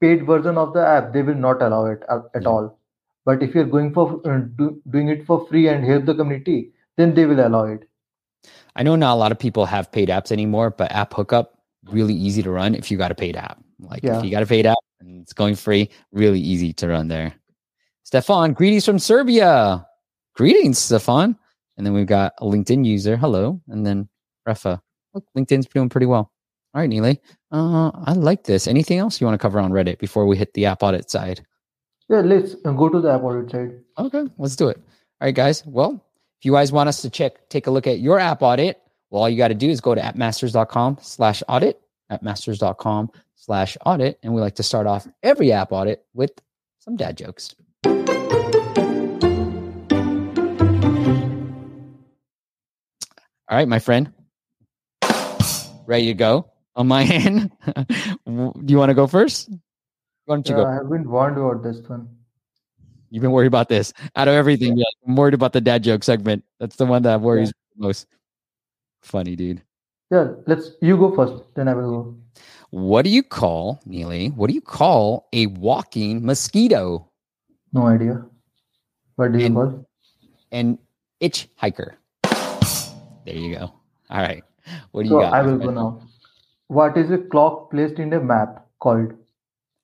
[0.00, 2.78] paid version of the app, they will not allow it at, at all.
[3.24, 6.72] But if you're going for uh, do, doing it for free and help the community,
[6.96, 7.88] then they will allow it.
[8.76, 12.14] I know not a lot of people have paid apps anymore, but app hookup really
[12.14, 13.62] easy to run if you got a paid app.
[13.80, 14.18] Like Yeah.
[14.18, 17.34] if you got a paid app and it's going free, really easy to run there.
[18.04, 19.86] Stefan, greetings from Serbia.
[20.34, 21.36] Greetings, Stefan.
[21.76, 23.16] And then we've got a LinkedIn user.
[23.16, 23.60] Hello.
[23.68, 24.08] And then
[24.46, 24.80] Refa.
[25.18, 26.30] Look, LinkedIn's doing pretty well.
[26.74, 27.20] All right, Neely.
[27.50, 28.68] Uh, I like this.
[28.68, 31.44] Anything else you want to cover on Reddit before we hit the app audit side?
[32.08, 33.80] Yeah, let's uh, go to the app audit side.
[33.98, 34.76] Okay, let's do it.
[34.76, 35.64] All right, guys.
[35.66, 36.04] Well,
[36.38, 39.22] if you guys want us to check, take a look at your app audit, well,
[39.22, 41.80] all you got to do is go to appmasters.com slash audit,
[42.12, 44.18] appmasters.com slash audit.
[44.22, 46.30] And we like to start off every app audit with
[46.78, 47.54] some dad jokes.
[53.50, 54.12] All right, my friend.
[55.88, 57.50] Ready to go on my end?
[58.28, 59.48] do you want to go first?
[60.26, 60.68] Why don't you Yeah, go?
[60.68, 62.08] Uh, I have been warned about this one.
[63.08, 63.94] You've been worried about this.
[64.14, 66.44] Out of everything, yeah, I'm worried about the dad joke segment.
[66.60, 68.06] That's the one that worries me most.
[69.00, 69.62] Funny, dude.
[70.10, 72.16] Yeah, let's you go first, then I will go.
[72.68, 74.28] What do you call, Neely?
[74.28, 77.08] What do you call a walking mosquito
[77.72, 78.26] No idea.
[79.16, 79.84] What do you And- call?
[80.52, 80.78] An
[81.20, 81.96] itch hiker?
[83.24, 83.72] There you go.
[84.10, 84.42] All right.
[84.92, 85.32] What do So you got?
[85.34, 86.02] I will go now.
[86.68, 89.12] What is a clock placed in a map called?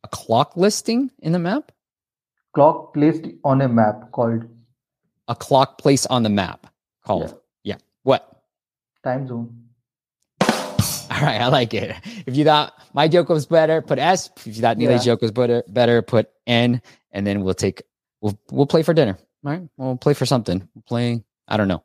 [0.03, 1.73] A clock listing in the map?
[2.55, 4.45] Clock placed on a map called
[5.29, 6.67] A clock placed on the map
[7.05, 7.39] called.
[7.63, 7.77] Yeah.
[8.03, 8.43] What?
[9.03, 9.65] Time zone.
[10.43, 11.95] All right, I like it.
[12.27, 14.31] If you thought my joke was better, put S.
[14.37, 15.13] If you thought Neelay's Yeah.
[15.13, 17.83] joke was better, better, put N, and then we'll take
[18.21, 19.17] we'll we'll play for dinner.
[19.45, 20.67] All right, we'll play for something.
[20.75, 21.23] We'll play.
[21.49, 21.83] I don't know.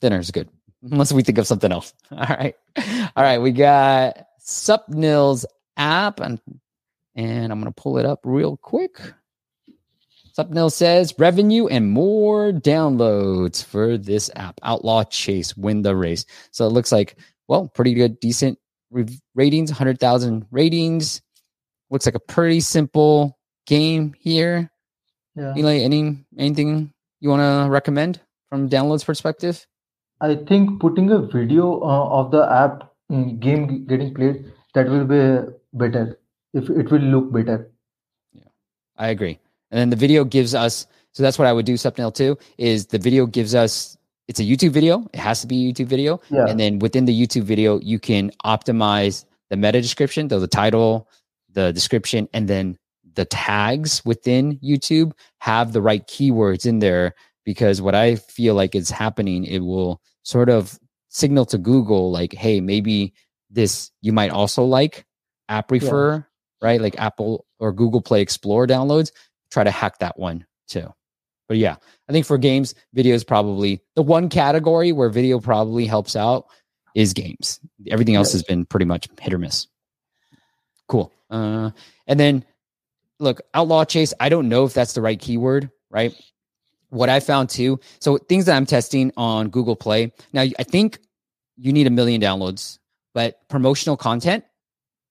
[0.00, 0.48] Dinner is good,
[0.82, 1.92] unless we think of something else.
[2.10, 3.38] All right, all right.
[3.38, 6.40] We got Swapnil's app, and
[7.14, 9.00] and I'm gonna pull it up real quick.
[10.36, 14.60] Supnil says revenue and more downloads for this app.
[14.62, 16.24] Outlaw Chase win the race.
[16.52, 17.16] So it looks like
[17.48, 18.58] well, pretty good, decent
[19.34, 21.22] ratings, 100,000 ratings.
[21.90, 24.70] Looks like a pretty simple game here.
[25.34, 25.54] Yeah.
[25.56, 29.66] Eli, any anything you want to recommend from downloads perspective?
[30.20, 35.04] I think putting a video uh, of the app in game getting played that will
[35.04, 36.18] be better.
[36.52, 37.70] If it will look better.
[38.32, 38.44] Yeah,
[38.96, 39.38] I agree.
[39.70, 42.86] And then the video gives us so that's what I would do Swapnil too is
[42.86, 43.96] the video gives us
[44.28, 45.08] it's a YouTube video.
[45.12, 46.20] It has to be a YouTube video.
[46.28, 46.46] Yeah.
[46.46, 51.08] And then within the YouTube video, you can optimize the meta description, so the title,
[51.50, 52.76] the description, and then
[53.14, 57.14] the tags within YouTube have the right keywords in there.
[57.44, 62.34] Because what I feel like is happening, it will sort of signal to Google, like,
[62.34, 63.14] hey, maybe
[63.48, 65.06] this you might also like
[65.48, 66.26] app refer,
[66.60, 66.82] right?
[66.82, 69.10] Like Apple or Google Play Explore downloads.
[69.50, 70.92] Try to hack that one too.
[71.48, 75.86] But yeah, I think for games, video is probably the one category where video probably
[75.86, 76.44] helps out
[76.94, 77.58] is games.
[77.86, 79.66] Everything else has been pretty much hit or miss.
[80.88, 81.10] Cool.
[81.30, 81.70] Uh,
[82.06, 82.44] and then
[83.18, 84.12] look, outlaw chase.
[84.20, 86.12] I don't know if that's the right keyword, right?
[86.90, 87.80] What I found too.
[88.00, 90.12] So things that I'm testing on Google Play.
[90.32, 90.98] Now, I think
[91.56, 92.78] you need a million downloads,
[93.14, 94.44] but promotional content,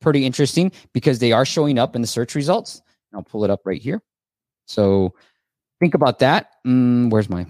[0.01, 2.81] pretty interesting because they are showing up in the search results.
[3.13, 4.01] I'll pull it up right here.
[4.65, 5.13] So
[5.79, 6.51] think about that.
[6.65, 7.45] Mm, where's my?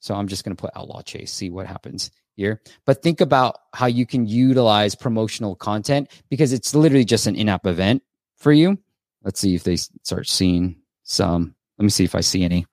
[0.00, 2.60] So I'm just going to put outlaw chase, see what happens here.
[2.86, 7.66] But think about how you can utilize promotional content because it's literally just an in-app
[7.66, 8.02] event
[8.36, 8.78] for you.
[9.24, 11.54] Let's see if they start seeing some.
[11.78, 12.66] Let me see if I see any.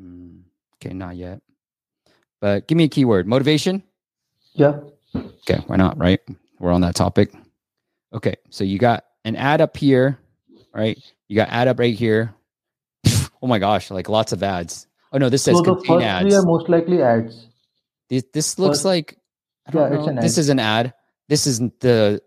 [0.00, 0.42] Mm,
[0.76, 1.40] okay, not yet.
[2.40, 3.26] But give me a keyword.
[3.26, 3.82] Motivation.
[4.54, 4.80] Yeah.
[5.14, 5.98] Okay, why not?
[5.98, 6.20] Right?
[6.58, 7.32] We're on that topic.
[8.14, 10.18] Okay, so you got an ad up here,
[10.74, 10.98] right?
[11.28, 12.34] You got ad up right here.
[13.42, 14.86] oh my gosh, like lots of ads.
[15.12, 16.22] Oh no, this says So the first ads.
[16.28, 17.46] three are most likely ads.
[18.08, 19.18] This, this looks First- like
[19.72, 20.08] Yeah, it's know.
[20.08, 20.40] an This ad.
[20.40, 20.94] is an ad.
[21.28, 22.22] This is the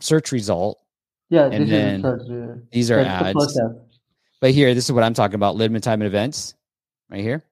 [0.00, 0.78] search result.
[1.30, 2.08] Yeah, And this then the
[2.52, 3.58] uh, These are That's the ads.
[3.60, 3.70] app.
[4.40, 6.54] But here, this is what I'm talking about: limited time and events,
[7.12, 7.44] right here.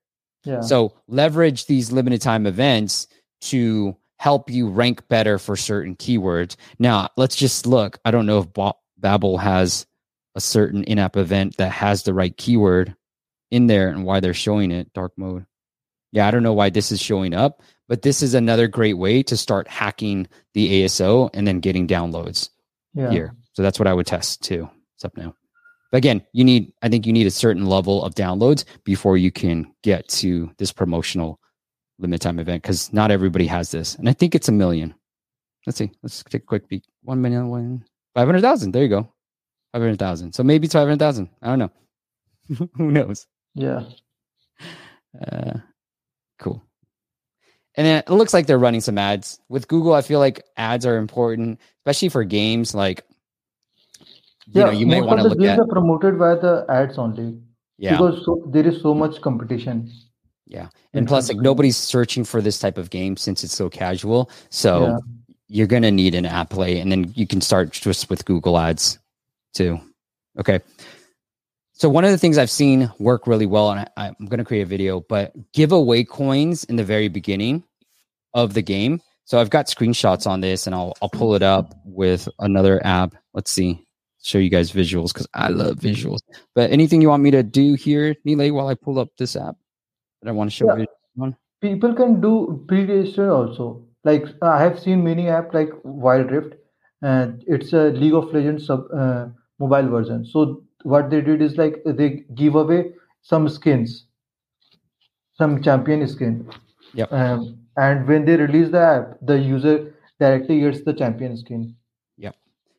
[0.45, 0.63] Yeah.
[0.63, 3.07] So leverage these limited time events
[3.43, 6.57] to help you rank better for certain keywords.
[6.79, 7.99] Now, let's just look.
[8.05, 9.87] I don't know if Babbel has
[10.35, 12.95] a certain in-app event that has the right keyword
[13.51, 15.47] in there and why they're showing it dark mode.
[16.13, 19.23] Yeah, I don't know why this is showing up, but this is another great way
[19.25, 22.51] to start hacking the ASO and then getting downloads
[22.95, 23.11] yeah.
[23.11, 23.35] here.
[23.53, 24.69] So that's what I would test too.
[24.97, 25.35] It's up now.
[25.91, 29.31] But again, you need I think you need a certain level of downloads before you
[29.31, 31.41] can get to this promotional
[31.99, 33.95] limit time event because not everybody has this.
[33.97, 34.95] And I think it's a million.
[35.67, 35.91] Let's see.
[36.03, 36.85] Let's take a quick peek.
[37.03, 38.73] One million, one five hundred thousand.
[38.73, 39.13] There you go.
[39.73, 40.35] Five hundred thousand.
[40.35, 41.29] So maybe it's five hundred thousand.
[41.43, 42.69] I don't know.
[42.75, 43.27] Who knows?
[43.55, 43.85] Yeah.
[45.21, 45.59] Uh,
[46.39, 46.63] cool.
[47.77, 49.95] And then it looks like they're running some ads with Google.
[49.95, 52.75] I feel like ads are important, especially for games.
[52.75, 53.05] Like,
[54.53, 54.67] you Yeah.
[54.67, 57.39] know, you may want to look at, are promoted by the ads only
[57.79, 59.91] yeah, because so, there is so much competition.
[60.47, 60.69] yeah.
[60.93, 64.31] And plus, like, nobody's searching for this type of game since it's so casual.
[64.51, 64.99] So Yeah.
[65.49, 68.99] you're gonna need an app play, and then you can start just with Google Ads
[69.55, 69.79] too.
[70.39, 70.61] Okay.
[71.73, 74.63] So one of the things I've seen work really well, and I, I'm gonna create
[74.63, 77.63] a video, but give away coins in the very beginning
[78.35, 79.01] of the game.
[79.25, 83.15] So I've got screenshots on this, and I'll I'll pull it up with another app.
[83.33, 83.87] Let's see,
[84.23, 86.21] show you guys visuals because I love visuals.
[86.55, 89.57] But anything you want me to do here, Nile, while I pull up this app
[90.23, 90.85] that I want to show Yeah.
[91.19, 91.37] on?
[91.61, 93.85] People can do pre-register also.
[94.05, 96.55] Like I have seen many app like Wild Rift,
[97.03, 99.27] and it's a League of Legends sub uh,
[99.59, 100.25] mobile version.
[100.25, 102.93] So what they did is like they give away
[103.23, 104.07] some skins,
[105.35, 106.49] some champion skin.
[106.95, 107.13] Yep.
[107.13, 111.75] Um, and when they release the app, the user directly gets the champion skin.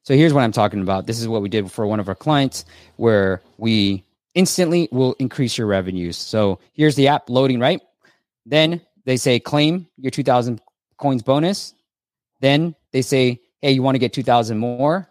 [0.04, 1.06] So here's what I'm talking about.
[1.06, 5.58] This is what we did for one of our clients where we instantly will increase
[5.58, 6.18] your revenues.
[6.18, 7.82] So here's the app loading, right?
[8.46, 10.60] Then they say claim your 2000
[10.98, 11.74] coins bonus.
[12.40, 15.08] Then they say, hey, you want to get 2000 more?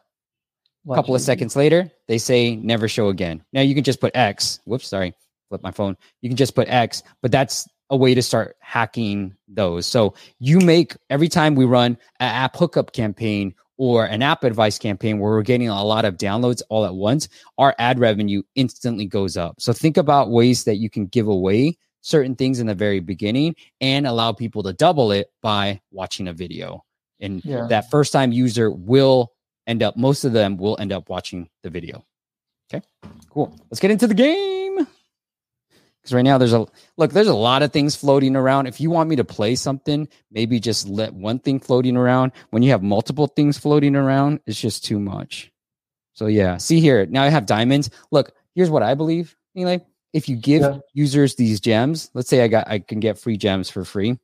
[0.89, 3.45] A couple of seconds later, they say never show again.
[3.53, 4.61] Now you can just put X.
[4.65, 5.15] Whoops, sorry,
[5.49, 5.97] flip my phone.
[6.23, 9.87] You can just put X, but that's a way to start hacking those.
[9.87, 15.31] So you make every time we run an AppHookup campaign or an AppAdvice campaign where
[15.31, 19.59] we're getting a lot of downloads all at once, our ad revenue instantly goes up.
[19.59, 23.57] So think about ways that you can give away certain things in the very beginning
[23.81, 26.85] and allow people to double it by watching a video.
[27.21, 27.69] And yeah.
[27.69, 29.33] that first time user will
[29.67, 32.05] end up, most of them will end up watching the video.
[32.71, 32.85] Okay,
[33.31, 33.57] cool.
[33.71, 34.60] Let's get into the game.
[36.01, 38.67] Because right now there's a look, there's a lot of things floating around.
[38.67, 42.33] If you want me to play something, maybe just let one thing floating around.
[42.51, 45.53] When you have multiple things floating around, it's just too much.
[46.15, 47.07] So yeah, see here.
[47.07, 47.91] Now I have diamonds.
[48.11, 49.37] Look, here's what I believe.
[49.55, 50.79] Anyway, if you give yeah.
[50.95, 54.19] users these gems, let's say I got I can get free gems for free.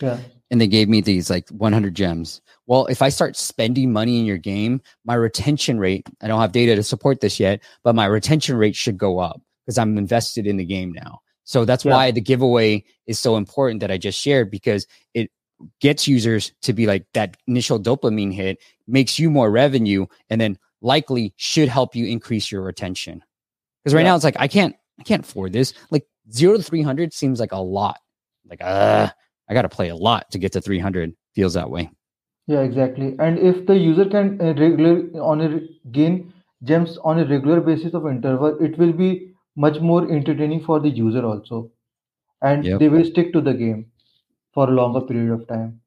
[0.00, 0.18] Yeah.
[0.52, 2.40] And they gave me these like 100 gems.
[2.66, 6.52] Well, if I start spending money in your game, my retention rate, I don't have
[6.52, 9.40] data to support this yet, but my retention rate should go up
[9.70, 11.20] because I'm invested in the game now.
[11.44, 11.92] So that's yeah.
[11.92, 15.30] why the giveaway is so important that I just shared because it
[15.80, 18.58] gets users to be like that initial dopamine hit,
[18.88, 23.22] makes you more revenue, and then likely should help you increase your retention.
[23.84, 24.08] Because right yeah.
[24.08, 25.72] now it's like I can't I can't afford this.
[25.92, 28.00] Like zero to three hundred seems like a lot.
[28.48, 29.08] Like uh
[29.48, 31.14] I got to play a lot to get to three hundred.
[31.36, 31.90] Feels that way.
[32.48, 33.14] Yeah, exactly.
[33.20, 35.60] And if the user can uh, regular on a
[35.92, 36.32] gain
[36.64, 40.88] gems on a regular basis of interval, it will be much more entertaining for the
[40.88, 41.70] user also,
[42.42, 42.78] and yep.
[42.78, 43.86] they will stick to the game
[44.52, 45.80] for a longer period of time.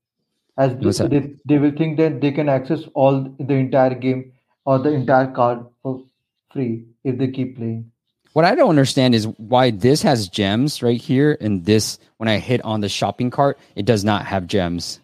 [0.57, 4.34] As they, they, they will think that they can access all the entire game
[4.66, 6.03] or the entire card for
[6.51, 7.91] free if they keep playing.
[8.34, 12.38] What I don't understand is why this has gems right here, and this when I
[12.39, 14.99] hit on the shopping cart, it does not have gems.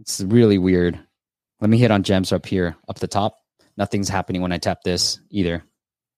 [0.00, 0.98] It's really weird.
[1.60, 3.38] Let me hit on gems up here, up the top.
[3.76, 5.62] Nothing's happening when I tap this either.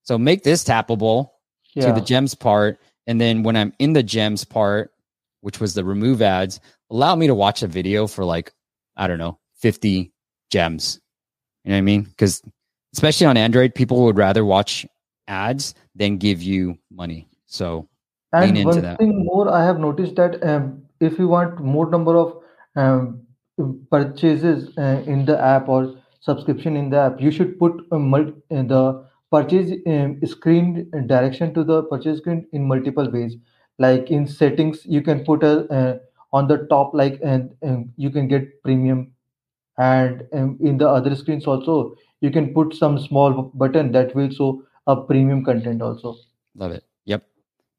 [0.03, 1.31] So make this tappable
[1.79, 1.87] yeah.
[1.87, 4.93] to the gems part, and then when I'm in the gems part,
[5.41, 6.61] which was the remove ads,
[6.91, 8.53] allow me to watch a video for like
[8.97, 10.13] I don't know, 50
[10.51, 11.01] gems.
[11.65, 12.03] You know what I mean?
[12.03, 12.43] Because
[12.93, 14.87] especially on Android, people would rather watch
[15.29, 17.29] ads than give you money.
[17.47, 17.89] So
[18.33, 18.99] and lean into that.
[18.99, 22.43] thing more, I have noticed that um, if you want more number of
[22.77, 23.23] um,
[23.91, 28.35] purchases uh, in the app or subscription in the app, you should put a multi-
[28.51, 33.37] uh, the purchase um, screen direction to the purchase screen in multiple ways.
[33.79, 35.99] Like in settings, you can put a uh,
[36.33, 39.13] on the top like and, and you can get premium
[39.79, 44.31] and um, in the other screens also you can put some small button that will
[44.31, 46.17] show a premium content also.
[46.55, 46.85] Love it.
[47.05, 47.25] Yep.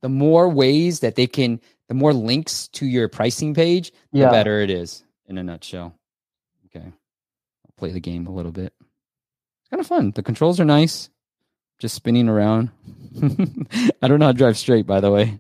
[0.01, 4.29] The more ways that they can, the more links to your pricing page, the yeah.
[4.29, 5.93] better it is in a nutshell.
[6.65, 6.85] Okay.
[6.85, 8.73] I'll play the game a little bit.
[8.79, 10.11] It's kind of fun.
[10.11, 11.09] The controls are nice.
[11.79, 12.71] Just spinning around.
[14.01, 15.39] I don't know how to drive straight, by the way.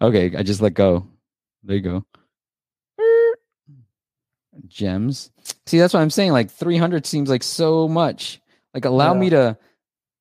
[0.00, 1.06] Okay, I just let go.
[1.62, 2.04] There you go.
[4.66, 5.30] Gems.
[5.66, 6.32] See, that's what I'm saying.
[6.32, 8.40] Like 300 seems like so much.
[8.74, 9.20] Like allow yeah.
[9.20, 9.58] me to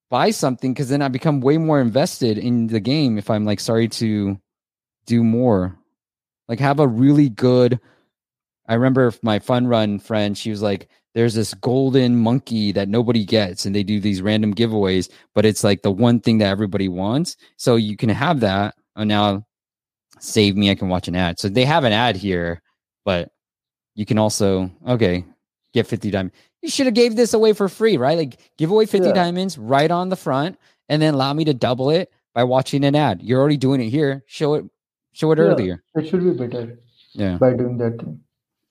[0.09, 3.59] buy something because then I become way more invested in the game if I'm like
[3.59, 4.39] sorry to
[5.05, 5.77] do more.
[6.47, 7.79] Like have a really good
[8.71, 13.25] I remember my fun run friend, she was like, there's this golden monkey that nobody
[13.25, 16.87] gets, and they do these random giveaways, but it's like the one thing that everybody
[16.87, 17.37] wants.
[17.57, 18.75] So you can have that.
[18.95, 19.45] Oh, now
[20.19, 21.39] save me, I can watch an ad.
[21.39, 22.61] So they have an ad here,
[23.05, 23.31] but
[23.95, 25.25] you can also okay
[25.73, 28.17] get 50 diamonds you should have gave this away for free, right?
[28.17, 29.13] Like give away 50 yeah.
[29.13, 30.57] diamonds right on the front
[30.89, 33.21] and then allow me to double it by watching an ad.
[33.21, 34.23] You're already doing it here.
[34.27, 34.65] Show it
[35.13, 35.83] show it yeah, earlier.
[35.95, 36.79] It should be better.
[37.13, 37.37] Yeah.
[37.37, 38.21] By doing that thing.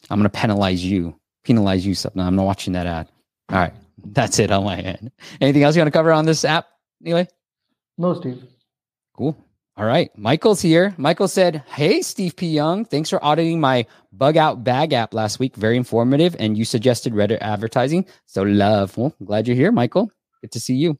[0.08, 1.18] I'm gonna penalize you.
[1.44, 2.20] Penalize you something.
[2.20, 3.08] I'm not watching that ad.
[3.50, 3.74] All right.
[4.04, 5.10] That's it on my end.
[5.40, 6.66] Anything else you want to cover on this app,
[7.04, 7.28] anyway?
[7.98, 8.42] No, Steve.
[9.16, 9.36] Cool.
[9.76, 10.10] All right.
[10.16, 10.94] Michael's here.
[10.96, 12.48] Michael said, Hey, Steve P.
[12.48, 15.56] Young, thanks for auditing my bug out bag app last week.
[15.56, 16.36] Very informative.
[16.38, 18.06] And you suggested Reddit advertising.
[18.26, 18.96] So love.
[18.96, 20.10] Well, I'm glad you're here, Michael.
[20.40, 20.98] Good to see you.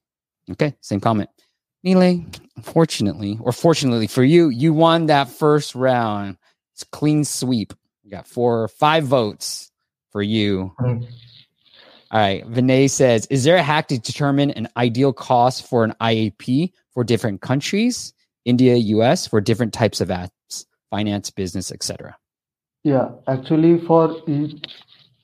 [0.51, 0.74] Okay.
[0.80, 1.30] Same comment.
[1.82, 2.24] Nile,
[2.57, 6.36] unfortunately, or fortunately for you, you won that first round.
[6.74, 7.72] It's clean sweep.
[8.03, 9.70] You got four or five votes
[10.11, 10.75] for you.
[10.81, 11.05] Mm-hmm.
[12.13, 12.45] All right.
[12.51, 17.05] Vinay says, Is there a hack to determine an ideal cost for an IAP for
[17.05, 18.13] different countries?
[18.45, 22.17] India, US for different types of apps, finance, business, etc.
[22.83, 24.23] Yeah, actually, for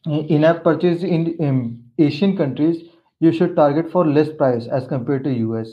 [0.04, 2.84] in-app purchase in, in Asian countries,
[3.20, 5.70] you should target for less price as compared to US.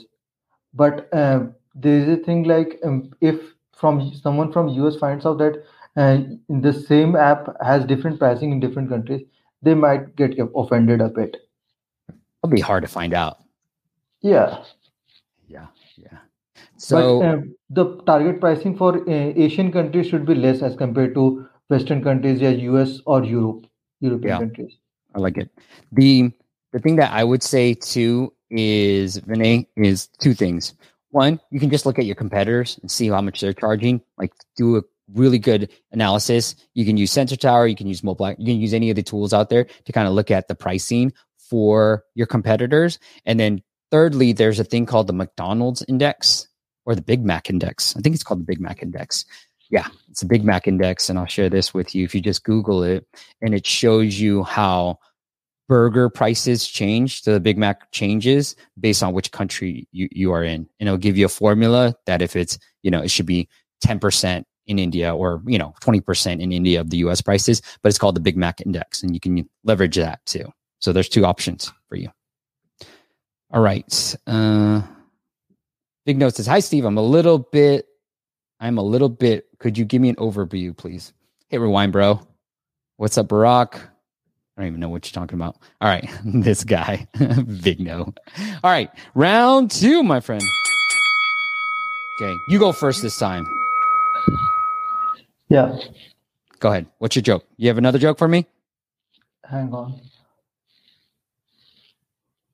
[0.72, 3.38] But um, there is a thing like um, if
[3.76, 5.62] from someone from US finds out that
[5.96, 6.18] uh,
[6.48, 9.22] the same app has different pricing in different countries,
[9.62, 11.36] they might get offended a bit.
[12.08, 13.38] It'll be hard to find out.
[14.20, 14.62] Yeah.
[15.46, 15.66] Yeah.
[15.96, 16.18] Yeah.
[16.76, 21.14] So But um, the target pricing for uh, Asian countries should be less as compared
[21.14, 23.66] to Western countries, yeah, US or Europe,
[24.00, 24.76] European yeah, countries.
[25.14, 25.50] I like it.
[25.92, 26.30] The
[26.72, 30.74] the thing that I would say too is Vinay is two things.
[31.10, 34.02] One, you can just look at your competitors and see how much they're charging.
[34.18, 34.82] Like do a
[35.12, 36.54] really good analysis.
[36.74, 39.02] You can use Sensor Tower, you can use Mobile, you can use any of the
[39.02, 42.98] tools out there to kind of look at the pricing for your competitors.
[43.24, 46.48] And then thirdly, there's a thing called the McDonald's index
[46.86, 47.96] or the Big Mac index.
[47.96, 49.24] I think it's called the Big Mac index.
[49.70, 51.08] Yeah, it's a Big Mac index.
[51.08, 53.06] And I'll share this with you if you just Google it
[53.40, 54.98] and it shows you how
[55.68, 60.44] burger prices change so the big mac changes based on which country you, you are
[60.44, 63.48] in and it'll give you a formula that if it's you know it should be
[63.82, 67.98] 10% in india or you know 20% in india of the us prices but it's
[67.98, 70.44] called the big mac index and you can leverage that too
[70.80, 72.08] so there's two options for you
[73.50, 74.82] all right uh
[76.06, 77.86] big note says hi steve i'm a little bit
[78.60, 81.12] i'm a little bit could you give me an overview please
[81.48, 82.20] hey rewind bro
[82.96, 83.80] what's up barack
[84.56, 85.56] I don't even know what you're talking about.
[85.80, 87.06] All right, this guy,
[87.62, 88.14] big no.
[88.62, 90.42] All right, round two, my friend.
[92.20, 93.44] Okay, you go first this time.
[95.54, 95.78] Yeah,
[96.58, 96.86] Go ahead.
[96.98, 97.44] What's your joke?
[97.58, 98.46] You have another joke for me?
[99.48, 100.00] hang on.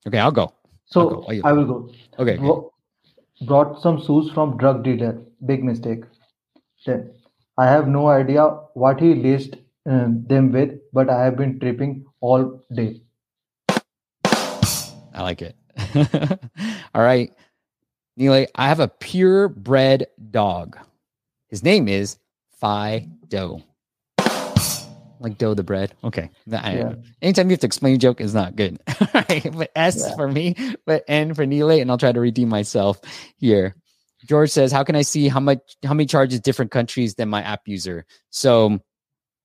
[0.07, 0.43] Okay, I'll go.
[0.43, 0.53] I'll
[0.87, 1.25] So go.
[1.29, 1.79] Oh, you- I will go.
[2.19, 2.37] Okay.
[2.37, 2.73] Bro-
[3.47, 5.13] brought some shoes from drug dealer.
[5.47, 6.05] Big mistake.
[6.85, 7.11] Then
[7.57, 12.05] I have no idea what he laced um, them with, but I have been tripping
[12.21, 13.01] all day.
[14.19, 15.57] I like it.
[16.95, 17.33] All right.
[18.19, 20.79] Neelay, I have a purebred dog.
[21.49, 22.19] His name is
[22.61, 23.63] Fido.
[25.23, 25.95] Like dough the bread.
[26.03, 26.31] Okay.
[26.47, 26.95] Yeah.
[27.21, 28.81] Anytime you have to explain a joke is not good.
[29.01, 29.51] All right.
[29.53, 30.15] But S Yeah.
[30.17, 30.57] for me,
[30.87, 32.99] but N for Neelay, and I'll try to redeem myself
[33.37, 33.77] here.
[34.27, 37.43] George says, How can I see how much how many charges different countries than my
[37.43, 38.07] app user?
[38.31, 38.81] So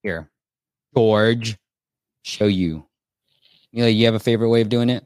[0.02, 0.30] here,
[0.96, 1.58] George,
[2.24, 2.86] show you.
[3.76, 5.06] Neelay, you have a favorite way of doing it?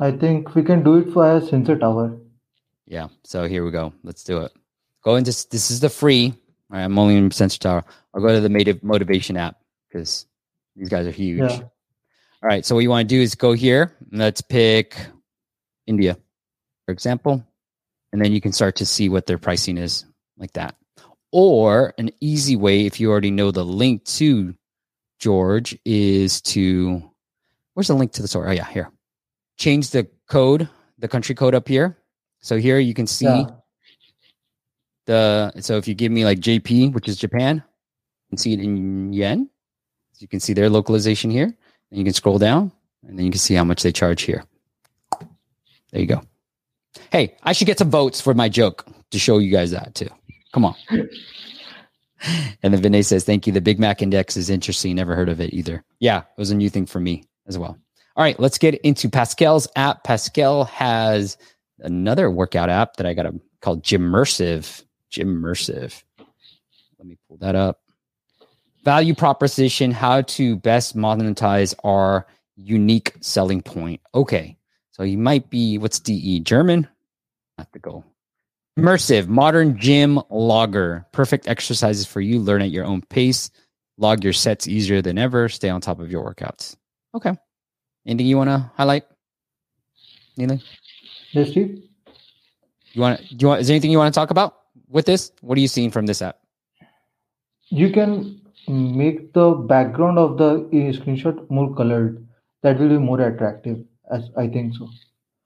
[0.00, 2.16] I think we can do it for a sensor tower.
[2.86, 3.08] Yeah.
[3.22, 3.92] So here we go.
[4.02, 4.52] Let's do it.
[5.04, 6.34] Go into this is the free.
[6.70, 7.84] All right, I'm only in Sensor Tower.
[8.14, 9.56] I'll go to the Native Motivation app
[9.88, 10.26] because
[10.76, 11.50] these guys are huge.
[11.50, 11.60] Yeah.
[11.60, 12.64] All right.
[12.64, 13.96] So what you want to do is go here.
[14.10, 14.96] And let's pick
[15.86, 16.16] India,
[16.86, 17.44] for example,
[18.12, 20.04] and then you can start to see what their pricing is
[20.36, 20.76] like that.
[21.32, 24.54] Or an easy way, if you already know the link to
[25.18, 27.02] George, is to
[27.74, 28.48] where's the link to the store?
[28.48, 28.90] Oh yeah, here.
[29.58, 31.98] Change the code, the country code up here.
[32.40, 33.50] So here you can see Yeah.
[35.08, 38.60] The so if you give me like JP, which is Japan, you can see it
[38.60, 39.48] in yen.
[40.12, 41.44] So you can see their localization here.
[41.44, 42.70] And you can scroll down
[43.06, 44.44] and then you can see how much they charge here.
[45.90, 46.20] There you go.
[47.10, 50.10] Hey, I should get some votes for my joke to show you guys that too.
[50.52, 50.74] Come on.
[50.90, 53.52] and then Vinay says, Thank you.
[53.54, 54.94] The Big Mac Index is interesting.
[54.94, 55.82] Never heard of it either.
[56.00, 57.78] Yeah, it was a new thing for me as well.
[58.16, 60.04] All right, let's get into Pascal's app.
[60.04, 61.38] Pascal has
[61.78, 64.82] another workout app that I got a, called Gymersive.
[65.10, 66.02] Gymersive.
[66.98, 67.80] Let me pull that up.
[68.84, 74.00] Value proposition: How to best monetize our unique selling point.
[74.14, 74.56] Okay,
[74.90, 76.88] so you might be what's DE German?
[77.56, 78.04] Have to go.
[78.78, 81.06] Immersive, modern gym logger.
[81.12, 82.38] Perfect exercises for you.
[82.38, 83.50] Learn at your own pace.
[83.96, 85.48] Log your sets easier than ever.
[85.48, 86.76] Stay on top of your workouts.
[87.14, 87.32] Okay.
[88.06, 89.04] Anything you want to highlight?
[90.38, 90.62] Neelay?
[91.32, 91.82] Yes, Steve?
[92.92, 93.20] You want?
[93.20, 93.60] Do you want?
[93.60, 94.57] Is there anything you want to talk about
[94.90, 95.32] with this?
[95.40, 96.38] What are you seeing from this app?
[97.68, 100.60] You can make the background of the
[100.96, 102.26] screenshot more colored.
[102.62, 104.88] That will be more attractive, as I think so.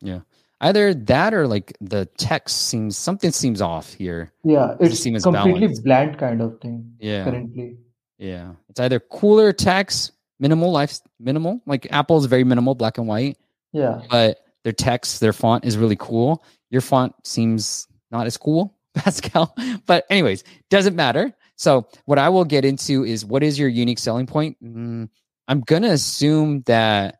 [0.00, 0.20] Yeah.
[0.60, 4.32] Either that or like the text seems something seems off here.
[4.44, 5.84] Yeah, it's as completely balanced.
[5.84, 7.24] bland kind of thing Yeah.
[7.24, 7.76] currently.
[8.18, 8.52] Yeah.
[8.68, 11.60] It's either cooler text, minimal life, minimal.
[11.66, 13.38] Like Apple is very minimal, black and white,
[13.72, 16.44] Yeah, but their text, their font is really cool.
[16.70, 19.54] Your font seems not as cool, Pascal.
[19.86, 21.32] But anyways, doesn't matter.
[21.56, 24.56] So what I will get into is what is your unique selling point?
[24.62, 25.08] Mm,
[25.48, 27.18] I'm gonna assume that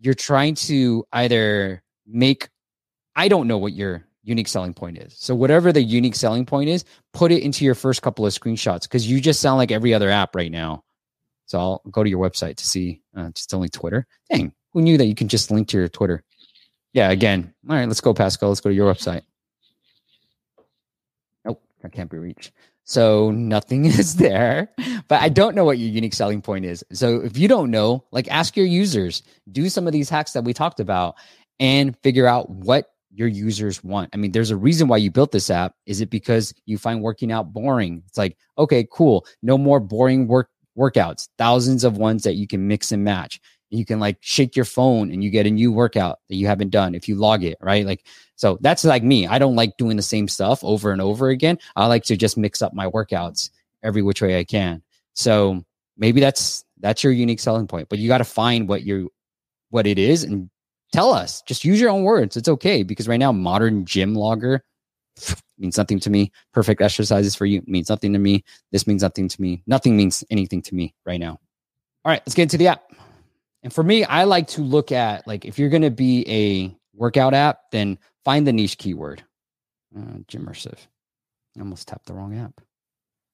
[0.00, 2.48] you're trying to either make
[3.16, 5.14] I don't know what your unique selling point is.
[5.18, 8.82] So whatever the unique selling point is, put it into your first couple of screenshots
[8.82, 10.84] because you just sound like every other app right now.
[11.46, 13.02] So I'll go to your website to see.
[13.16, 14.06] Uh, just only Twitter.
[14.30, 16.22] Dang, who knew that you can just link to your Twitter?
[16.92, 17.52] Yeah, again.
[17.68, 18.50] All right, let's go, Pascal.
[18.50, 19.22] Let's go to your website.
[21.82, 22.52] That can't be reached.
[22.84, 24.70] So nothing is there,
[25.08, 26.84] but I don't know what your unique selling point is.
[26.92, 29.22] So if you don't know, like ask your users,
[29.52, 31.14] do some of these hacks that we talked about
[31.58, 34.10] and figure out what your users want.
[34.12, 35.74] I mean, there's a reason why you built this app.
[35.86, 38.02] Is it because you find working out boring?
[38.06, 39.26] It's like, okay, cool.
[39.42, 41.28] No more boring work workouts.
[41.36, 43.40] Thousands of ones that you can mix and match.
[43.70, 46.70] You can like shake your phone and you get a new workout that you haven't
[46.70, 47.86] done if you log it, right?
[47.86, 48.04] Like,
[48.40, 49.26] so that's like me.
[49.26, 51.58] I don't like doing the same stuff over and over again.
[51.76, 53.50] I like to just mix up my workouts
[53.82, 54.82] every which way I can.
[55.12, 55.62] So
[55.98, 57.90] maybe that's that's your unique selling point.
[57.90, 59.12] But you got to find what you
[59.68, 60.48] what it is and
[60.90, 61.42] tell us.
[61.42, 62.34] Just use your own words.
[62.34, 64.64] It's okay because right now, modern gym logger
[65.58, 66.32] means nothing to me.
[66.54, 68.42] Perfect exercises for you means nothing to me.
[68.72, 69.62] This means nothing to me.
[69.66, 71.32] Nothing means anything to me right now.
[72.06, 72.84] All right, let's get into the app.
[73.62, 76.74] And for me, I like to look at like if you're going to be a
[76.94, 79.24] workout app, then find the niche keyword.
[79.96, 80.78] Uh, Gymersive.
[81.56, 82.60] I almost tapped the wrong app.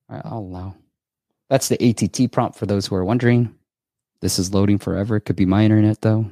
[0.08, 0.74] All right, I'll allow.
[1.50, 3.54] That's the ATT prompt for those who are wondering.
[4.20, 5.16] This is loading forever.
[5.16, 6.26] It could be my internet though.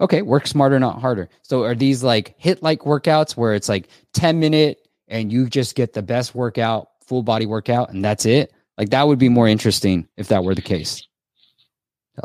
[0.00, 1.28] Okay, work smarter, not harder.
[1.42, 5.74] So are these like hit like workouts where it's like 10 minute and you just
[5.74, 8.52] get the best workout, full body workout, and that's it?
[8.76, 11.06] Like that would be more interesting if that were the case.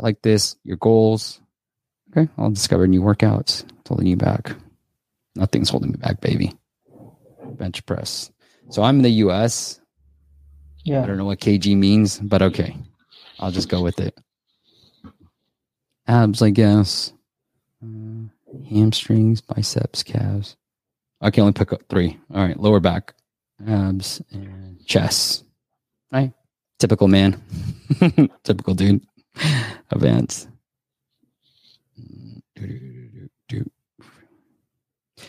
[0.00, 1.40] Like this, your goals.
[2.10, 3.64] Okay, I'll discover new workouts.
[3.64, 4.52] It's holding you back.
[5.34, 6.54] Nothing's holding me back, baby.
[7.52, 8.30] Bench press.
[8.70, 9.80] So I'm in the US.
[10.84, 11.02] Yeah.
[11.02, 12.76] I don't know what kg means, but okay.
[13.38, 14.18] I'll just go with it.
[16.06, 17.12] Abs, I guess.
[17.82, 18.28] Uh,
[18.68, 20.56] hamstrings, biceps, calves.
[21.20, 22.18] I can only pick up three.
[22.32, 23.14] All right, lower back,
[23.66, 25.44] abs, and chest.
[26.12, 26.32] Right,
[26.78, 27.40] typical man,
[28.44, 29.04] typical dude.
[29.90, 30.48] Advance.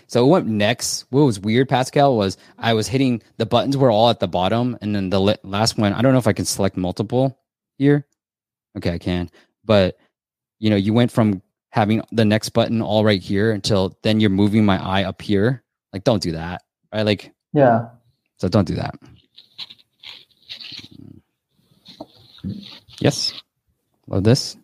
[0.08, 1.06] So what next?
[1.10, 4.78] What was weird, Pascal, was I was hitting the buttons were all at the bottom,
[4.82, 5.94] and then the last one.
[5.94, 7.40] I don't know if I can select multiple
[7.78, 8.06] here.
[8.78, 9.30] Okay, I can,
[9.66, 9.98] but
[10.60, 14.30] you know, you went from having the next button all right here until then you're
[14.30, 15.64] moving my eye up here.
[15.94, 16.64] Like, don't do that.
[16.94, 17.04] Right?
[17.04, 17.90] Like, yeah.
[18.38, 18.96] So don't do that.
[23.00, 23.34] Yes.
[24.08, 24.58] Love this.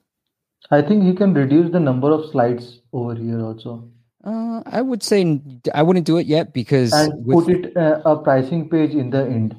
[0.76, 3.90] I think he can reduce the number of slides over here also.
[4.24, 5.40] Uh, I would say
[5.74, 9.10] I wouldn't do it yet because and with, put it uh, a pricing page in
[9.10, 9.56] the end.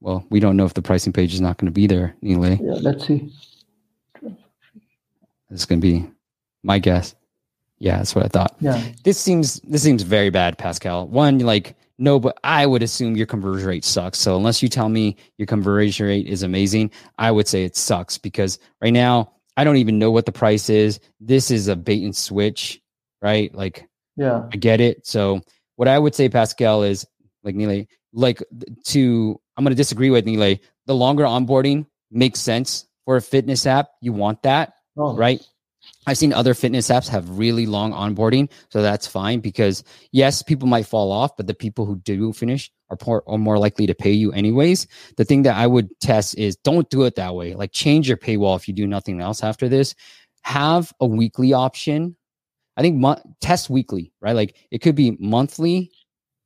[0.00, 2.58] Well, we don't know if the pricing page is not going to be there anyway.
[2.60, 3.30] Yeah, let's see.
[5.50, 6.10] It's going to be
[6.62, 7.14] my guess.
[7.78, 8.56] Yeah, that's what I thought.
[8.60, 8.82] Yeah.
[9.04, 11.06] This seems this seems very bad, Pascal.
[11.08, 14.18] One, like no, but I would assume your conversion rate sucks.
[14.18, 18.18] So unless you tell me your conversion rate is amazing, I would say it sucks
[18.18, 21.00] because right now I don't even know what the price is.
[21.20, 22.80] This is a bait and switch,
[23.20, 23.54] right?
[23.54, 23.86] Like,
[24.16, 25.06] yeah, I get it.
[25.06, 25.42] So
[25.76, 27.06] what I would say, Pascal, is
[27.42, 28.42] like Nile, like
[28.86, 30.56] to I'm going to disagree with Nile.
[30.86, 33.90] The longer onboarding makes sense for a fitness app.
[34.00, 35.14] You want that, oh.
[35.14, 35.40] right?
[36.06, 39.82] I've seen other fitness apps have really long onboarding, so that's fine because
[40.12, 43.58] yes, people might fall off, but the people who do finish are, poor, are more
[43.58, 44.86] likely to pay you anyways.
[45.16, 47.54] The thing that I would test is don't do it that way.
[47.54, 49.94] Like change your paywall if you do nothing else after this.
[50.42, 52.16] Have a weekly option.
[52.76, 54.36] I think mo- test weekly, right?
[54.36, 55.90] Like it could be monthly,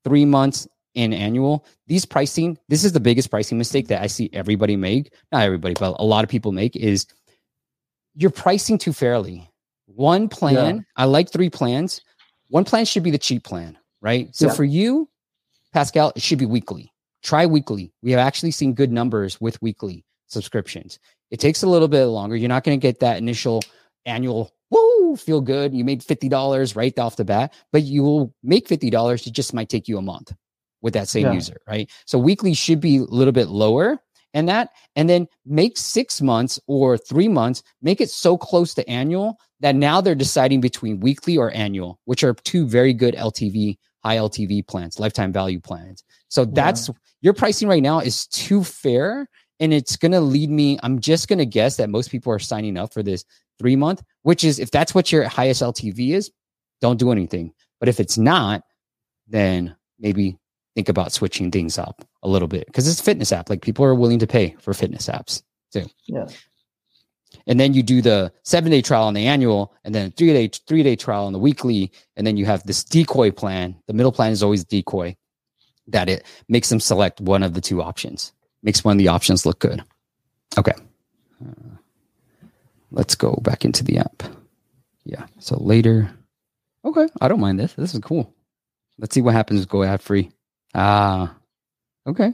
[0.05, 0.67] three months,
[0.97, 1.67] and annual.
[1.87, 5.13] These pricing, this is the biggest pricing mistake that I see everybody make.
[5.31, 7.07] Not everybody, but a lot of people make is
[8.15, 9.49] you're pricing too fairly.
[9.87, 10.83] One plan, yeah.
[10.97, 12.01] I like three plans.
[12.49, 14.35] One plan should be the cheap plan, right?
[14.35, 14.55] So yeah.
[14.55, 15.09] for you,
[15.77, 16.91] Pascal, it should be weekly.
[17.23, 17.93] Try weekly.
[18.01, 20.99] We have actually seen good numbers with weekly subscriptions.
[21.31, 22.35] It takes a little bit longer.
[22.35, 23.61] You're not going to get that initial
[24.07, 25.75] annual woo feel good.
[25.75, 29.27] You made fifty dollars right off the bat, but you will make fifty dollars.
[29.27, 30.33] It just might take you a month
[30.81, 31.33] with that same yeah.
[31.33, 31.91] user, right?
[32.07, 33.99] So weekly should be a little bit lower
[34.33, 38.89] and that, and then make six months or three months, make it so close to
[38.89, 43.77] annual that now they're deciding between weekly or annual, which are two very good LTV,
[44.07, 46.05] high LTV plans, lifetime value plans.
[46.29, 46.95] So that's yeah.
[47.23, 49.29] your pricing right now is too fair.
[49.59, 52.39] And it's going to lead me, I'm just going to guess that most people are
[52.39, 53.25] signing up for this
[53.59, 56.31] three month, which is if that's what your highest LTV is,
[56.81, 57.53] don't do anything.
[57.81, 58.63] But if it's not,
[59.27, 60.39] then maybe
[60.77, 63.51] think about switching things up a little bit because it's a fitness app.
[63.51, 65.43] Like people are willing to pay for fitness apps
[65.73, 65.87] too.
[66.07, 66.27] Yeah.
[67.47, 70.49] And then you do the seven day trial on the annual, and then three day
[70.49, 73.77] three day trial on the weekly, and then you have this decoy plan.
[73.87, 75.17] The middle plan is always decoy,
[75.89, 78.33] that it makes them select one of the two options,
[78.63, 79.83] makes one of the options look good.
[80.59, 80.75] Okay,
[81.41, 81.77] uh,
[82.91, 84.23] let's go back into the app.
[85.05, 85.27] Yeah.
[85.39, 86.11] So later.
[86.85, 87.75] Okay, I don't mind this.
[87.75, 88.33] This is cool.
[88.99, 89.67] Let's see what happens.
[89.67, 90.31] Go ad free.
[90.75, 91.37] Ah,
[92.07, 92.33] okay.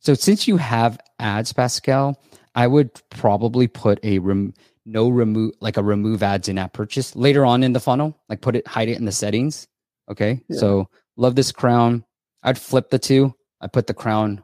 [0.00, 2.20] So since you have ads, Pascal,
[2.54, 4.54] I would probably put a rem-
[4.86, 8.40] no remove like a remove ads in app purchase later on in the funnel, like
[8.40, 9.66] put it, hide it in the settings.
[10.10, 10.40] Okay.
[10.48, 10.58] Yeah.
[10.58, 12.04] So love this crown.
[12.42, 13.34] I'd flip the two.
[13.60, 14.42] I put the crown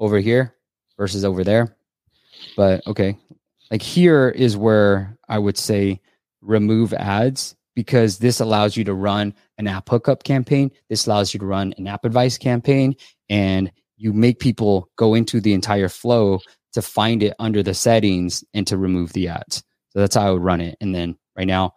[0.00, 0.54] over here
[0.96, 1.76] versus over there.
[2.56, 3.18] But okay.
[3.70, 6.00] Like here is where I would say
[6.40, 10.70] remove ads because this allows you to run an AppHookup campaign.
[10.88, 12.94] This allows you to run an AppAdvice campaign
[13.28, 16.40] and you make people go into the entire flow
[16.74, 19.64] to find it under the settings and to remove the ads.
[19.90, 20.76] So that's how I would run it.
[20.80, 21.74] And then right now,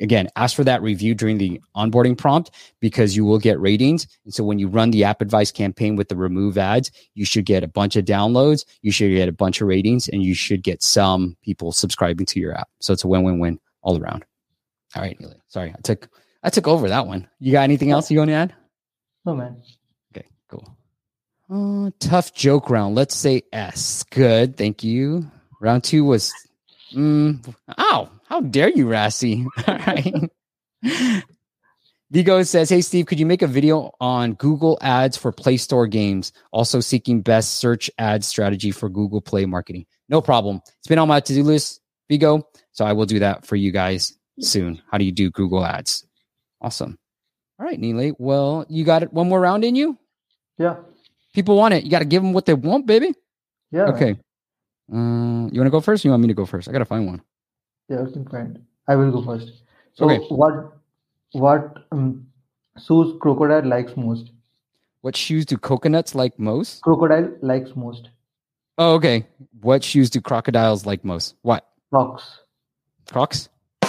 [0.00, 4.06] again, ask for that review during the onboarding prompt because you will get ratings.
[4.24, 7.62] And so when you run the AppAdvice campaign with the remove ads, you should get
[7.62, 10.82] a bunch of downloads, you should get a bunch of ratings, and you should get
[10.82, 12.68] some people subscribing to your app.
[12.80, 14.24] So it's a win-win-win all around.
[14.96, 15.18] All right.
[15.48, 16.08] Sorry, I took
[16.42, 17.28] I took over that one.
[17.38, 18.54] You got anything else you want to add?
[19.24, 19.62] No, man.
[20.16, 20.77] Okay, cool.
[21.50, 22.94] Uh, tough joke round.
[22.94, 24.04] Let's say S.
[24.10, 24.56] Good.
[24.56, 25.30] Thank you.
[25.60, 26.32] Round two was,
[26.92, 29.46] mm, ow, how dare you, Rassi?
[29.66, 31.22] All right.
[32.10, 35.86] Vigo says, Hey, Steve, could you make a video on Google ads for Play Store
[35.86, 36.32] games?
[36.52, 39.86] Also seeking best search ad strategy for Google Play marketing.
[40.08, 40.60] No problem.
[40.78, 42.46] It's been on my to do list, Vigo.
[42.72, 44.80] So I will do that for you guys soon.
[44.90, 46.06] How do you do Google ads?
[46.60, 46.98] Awesome.
[47.58, 48.14] All right, Neelay.
[48.18, 49.12] Well, you got it.
[49.12, 49.98] One more round in you?
[50.58, 50.76] Yeah.
[51.38, 51.84] People want it.
[51.84, 53.14] You got to give them what they want, baby.
[53.70, 53.84] Yeah.
[53.90, 54.16] Okay.
[54.92, 56.04] Uh, you want to go first?
[56.04, 56.68] Or you want me to go first?
[56.68, 57.22] I got to find one.
[57.88, 58.58] Yeah, you can find.
[58.88, 59.52] I will go first.
[59.92, 60.18] So Okay.
[60.34, 60.72] what
[61.44, 62.26] what um,
[62.84, 64.32] shoes crocodile likes most?
[65.02, 66.82] What shoes do coconuts like most?
[66.82, 68.08] Crocodile likes most.
[68.76, 69.24] Oh, okay.
[69.60, 71.36] What shoes do crocodiles like most?
[71.42, 71.68] What?
[71.92, 72.40] Crocs.
[73.12, 73.48] Crocs?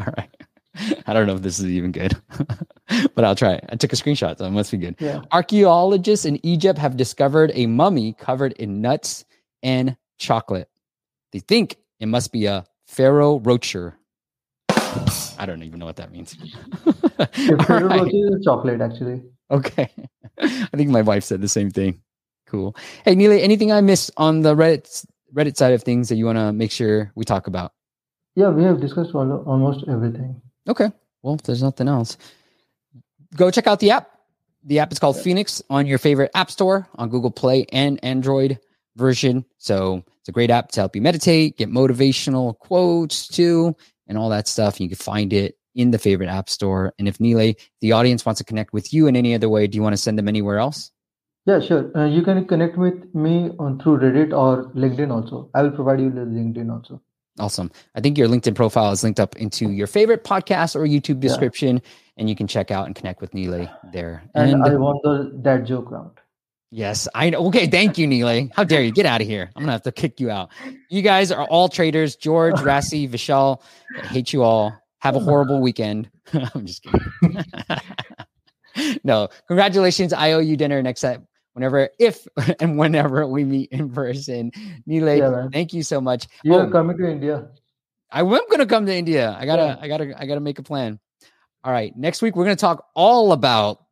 [0.00, 0.30] All right.
[1.06, 2.20] I don't know if this is even good,
[3.14, 3.60] but I'll try.
[3.68, 4.96] I took a screenshot, so it must be good.
[4.98, 5.22] Yeah.
[5.32, 9.24] Archaeologists in Egypt have discovered a mummy covered in nuts
[9.62, 10.68] and chocolate.
[11.32, 13.98] They think it must be a Pharaoh Rocher.
[15.38, 16.36] I don't even know what that means.
[16.86, 16.94] All
[17.68, 18.00] right.
[18.00, 19.22] Rocher is chocolate actually.
[19.50, 19.90] Okay.
[20.38, 22.00] I think my wife said the same thing.
[22.46, 22.76] Cool.
[23.04, 26.38] Hey, Neelay, anything I missed on the Reddit Reddit side of things that you want
[26.38, 27.72] to make sure we talk about?
[28.36, 30.40] Yeah, we have discussed almost everything.
[30.68, 30.90] Okay.
[31.22, 32.16] Well, there's nothing else,
[33.34, 34.10] go check out the app.
[34.64, 38.58] The app is called Phoenix on your favorite app store on Google Play and Android
[38.96, 39.44] version.
[39.58, 43.76] So it's a great app to help you meditate, get motivational quotes too,
[44.08, 44.80] and all that stuff.
[44.80, 46.94] You can find it in the favorite app store.
[46.98, 49.76] And if Nile, the audience wants to connect with you in any other way, do
[49.76, 50.90] you want to send them anywhere else?
[51.46, 51.94] Yeah, sure.
[51.94, 55.50] Uh, you can connect with me on through Reddit or LinkedIn also.
[55.54, 57.02] I will provide you with LinkedIn also.
[57.38, 57.72] Awesome.
[57.94, 61.82] I think your LinkedIn profile is linked up into your favorite podcast or YouTube description,
[62.16, 64.22] and you can check out and connect with Nile there.
[64.34, 66.12] And, I won the that joke round.
[66.70, 67.46] Yes, I know.
[67.46, 68.50] Okay, thank you, Neelay.
[68.54, 68.92] How dare you?
[68.92, 69.50] Get out of here.
[69.54, 70.50] I'm gonna have to kick you out.
[70.90, 72.16] You guys are all traders.
[72.16, 73.60] George, Rassi, Vishal,
[73.96, 74.72] I hate you all.
[74.98, 76.10] Have a horrible weekend.
[76.32, 77.44] I'm just kidding.
[79.04, 80.12] no, congratulations.
[80.12, 81.26] I owe you dinner next time.
[81.54, 82.26] Whenever, if
[82.60, 84.50] and whenever we meet in person,
[84.88, 86.26] Neelay, Yeah, thank you so much.
[86.42, 87.48] You Oh, coming to India.
[88.10, 89.36] I am gonna come to India.
[89.38, 89.76] I gotta, Yeah.
[89.80, 91.00] I gotta, I gotta make a plan.
[91.62, 91.96] All right.
[91.96, 93.84] Next week we're gonna talk all about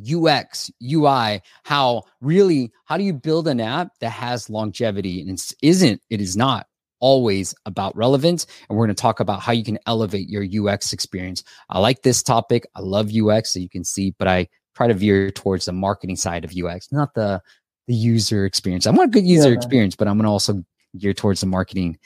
[0.00, 5.52] UX, UI, how really how do you build an app that has longevity and it
[5.62, 6.66] isn't, it is not
[7.00, 8.46] always about relevance.
[8.68, 11.42] And we're gonna talk about how you can elevate your UX experience.
[11.68, 12.66] I like this topic.
[12.74, 16.16] I love UX, so you can see, but I try to veer towards the marketing
[16.16, 17.40] side of UX, not the
[17.86, 18.86] the user experience.
[18.86, 19.58] I want a good user man.
[19.58, 20.62] experience, but I'm gonna also
[20.98, 21.98] gear towards the marketing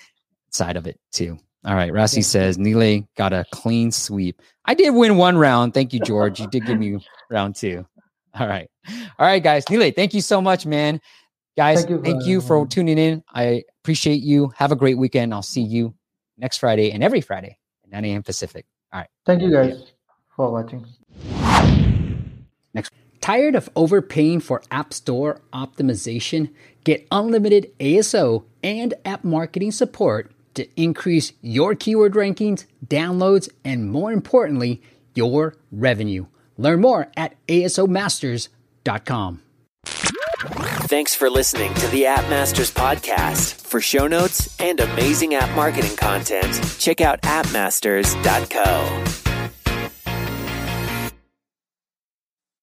[0.50, 1.38] side of it too.
[1.66, 1.92] All right.
[1.92, 2.22] Rassi Yeah.
[2.22, 4.40] says Nile got a clean sweep.
[4.66, 5.74] I did win one round.
[5.74, 6.38] Thank you, George.
[6.40, 6.98] You did give me
[7.30, 7.86] round two.
[8.38, 8.68] All right.
[9.18, 9.64] All right, guys.
[9.70, 11.00] Nile, thank you so much, man.
[11.56, 12.68] Guys, Thank you thank for you for me.
[12.68, 13.22] tuning in.
[13.32, 14.52] I appreciate you.
[14.56, 15.32] Have a great weekend.
[15.32, 15.94] I'll see you
[16.36, 18.22] next Friday and every Friday at 9 a.m.
[18.22, 18.66] Pacific.
[18.92, 19.08] All right.
[19.24, 19.92] Thank you guys
[20.34, 20.84] for watching.
[23.20, 26.50] Tired of overpaying for App Store optimization?
[26.84, 34.12] Get unlimited ASO and app marketing support to increase your keyword rankings, downloads, and more
[34.12, 34.82] importantly,
[35.14, 36.26] your revenue.
[36.58, 39.40] Learn more at asomasters.com.
[40.86, 43.54] Thanks for listening to the App Masters podcast.
[43.54, 49.13] For show notes and amazing app marketing content, check out appmasters.co.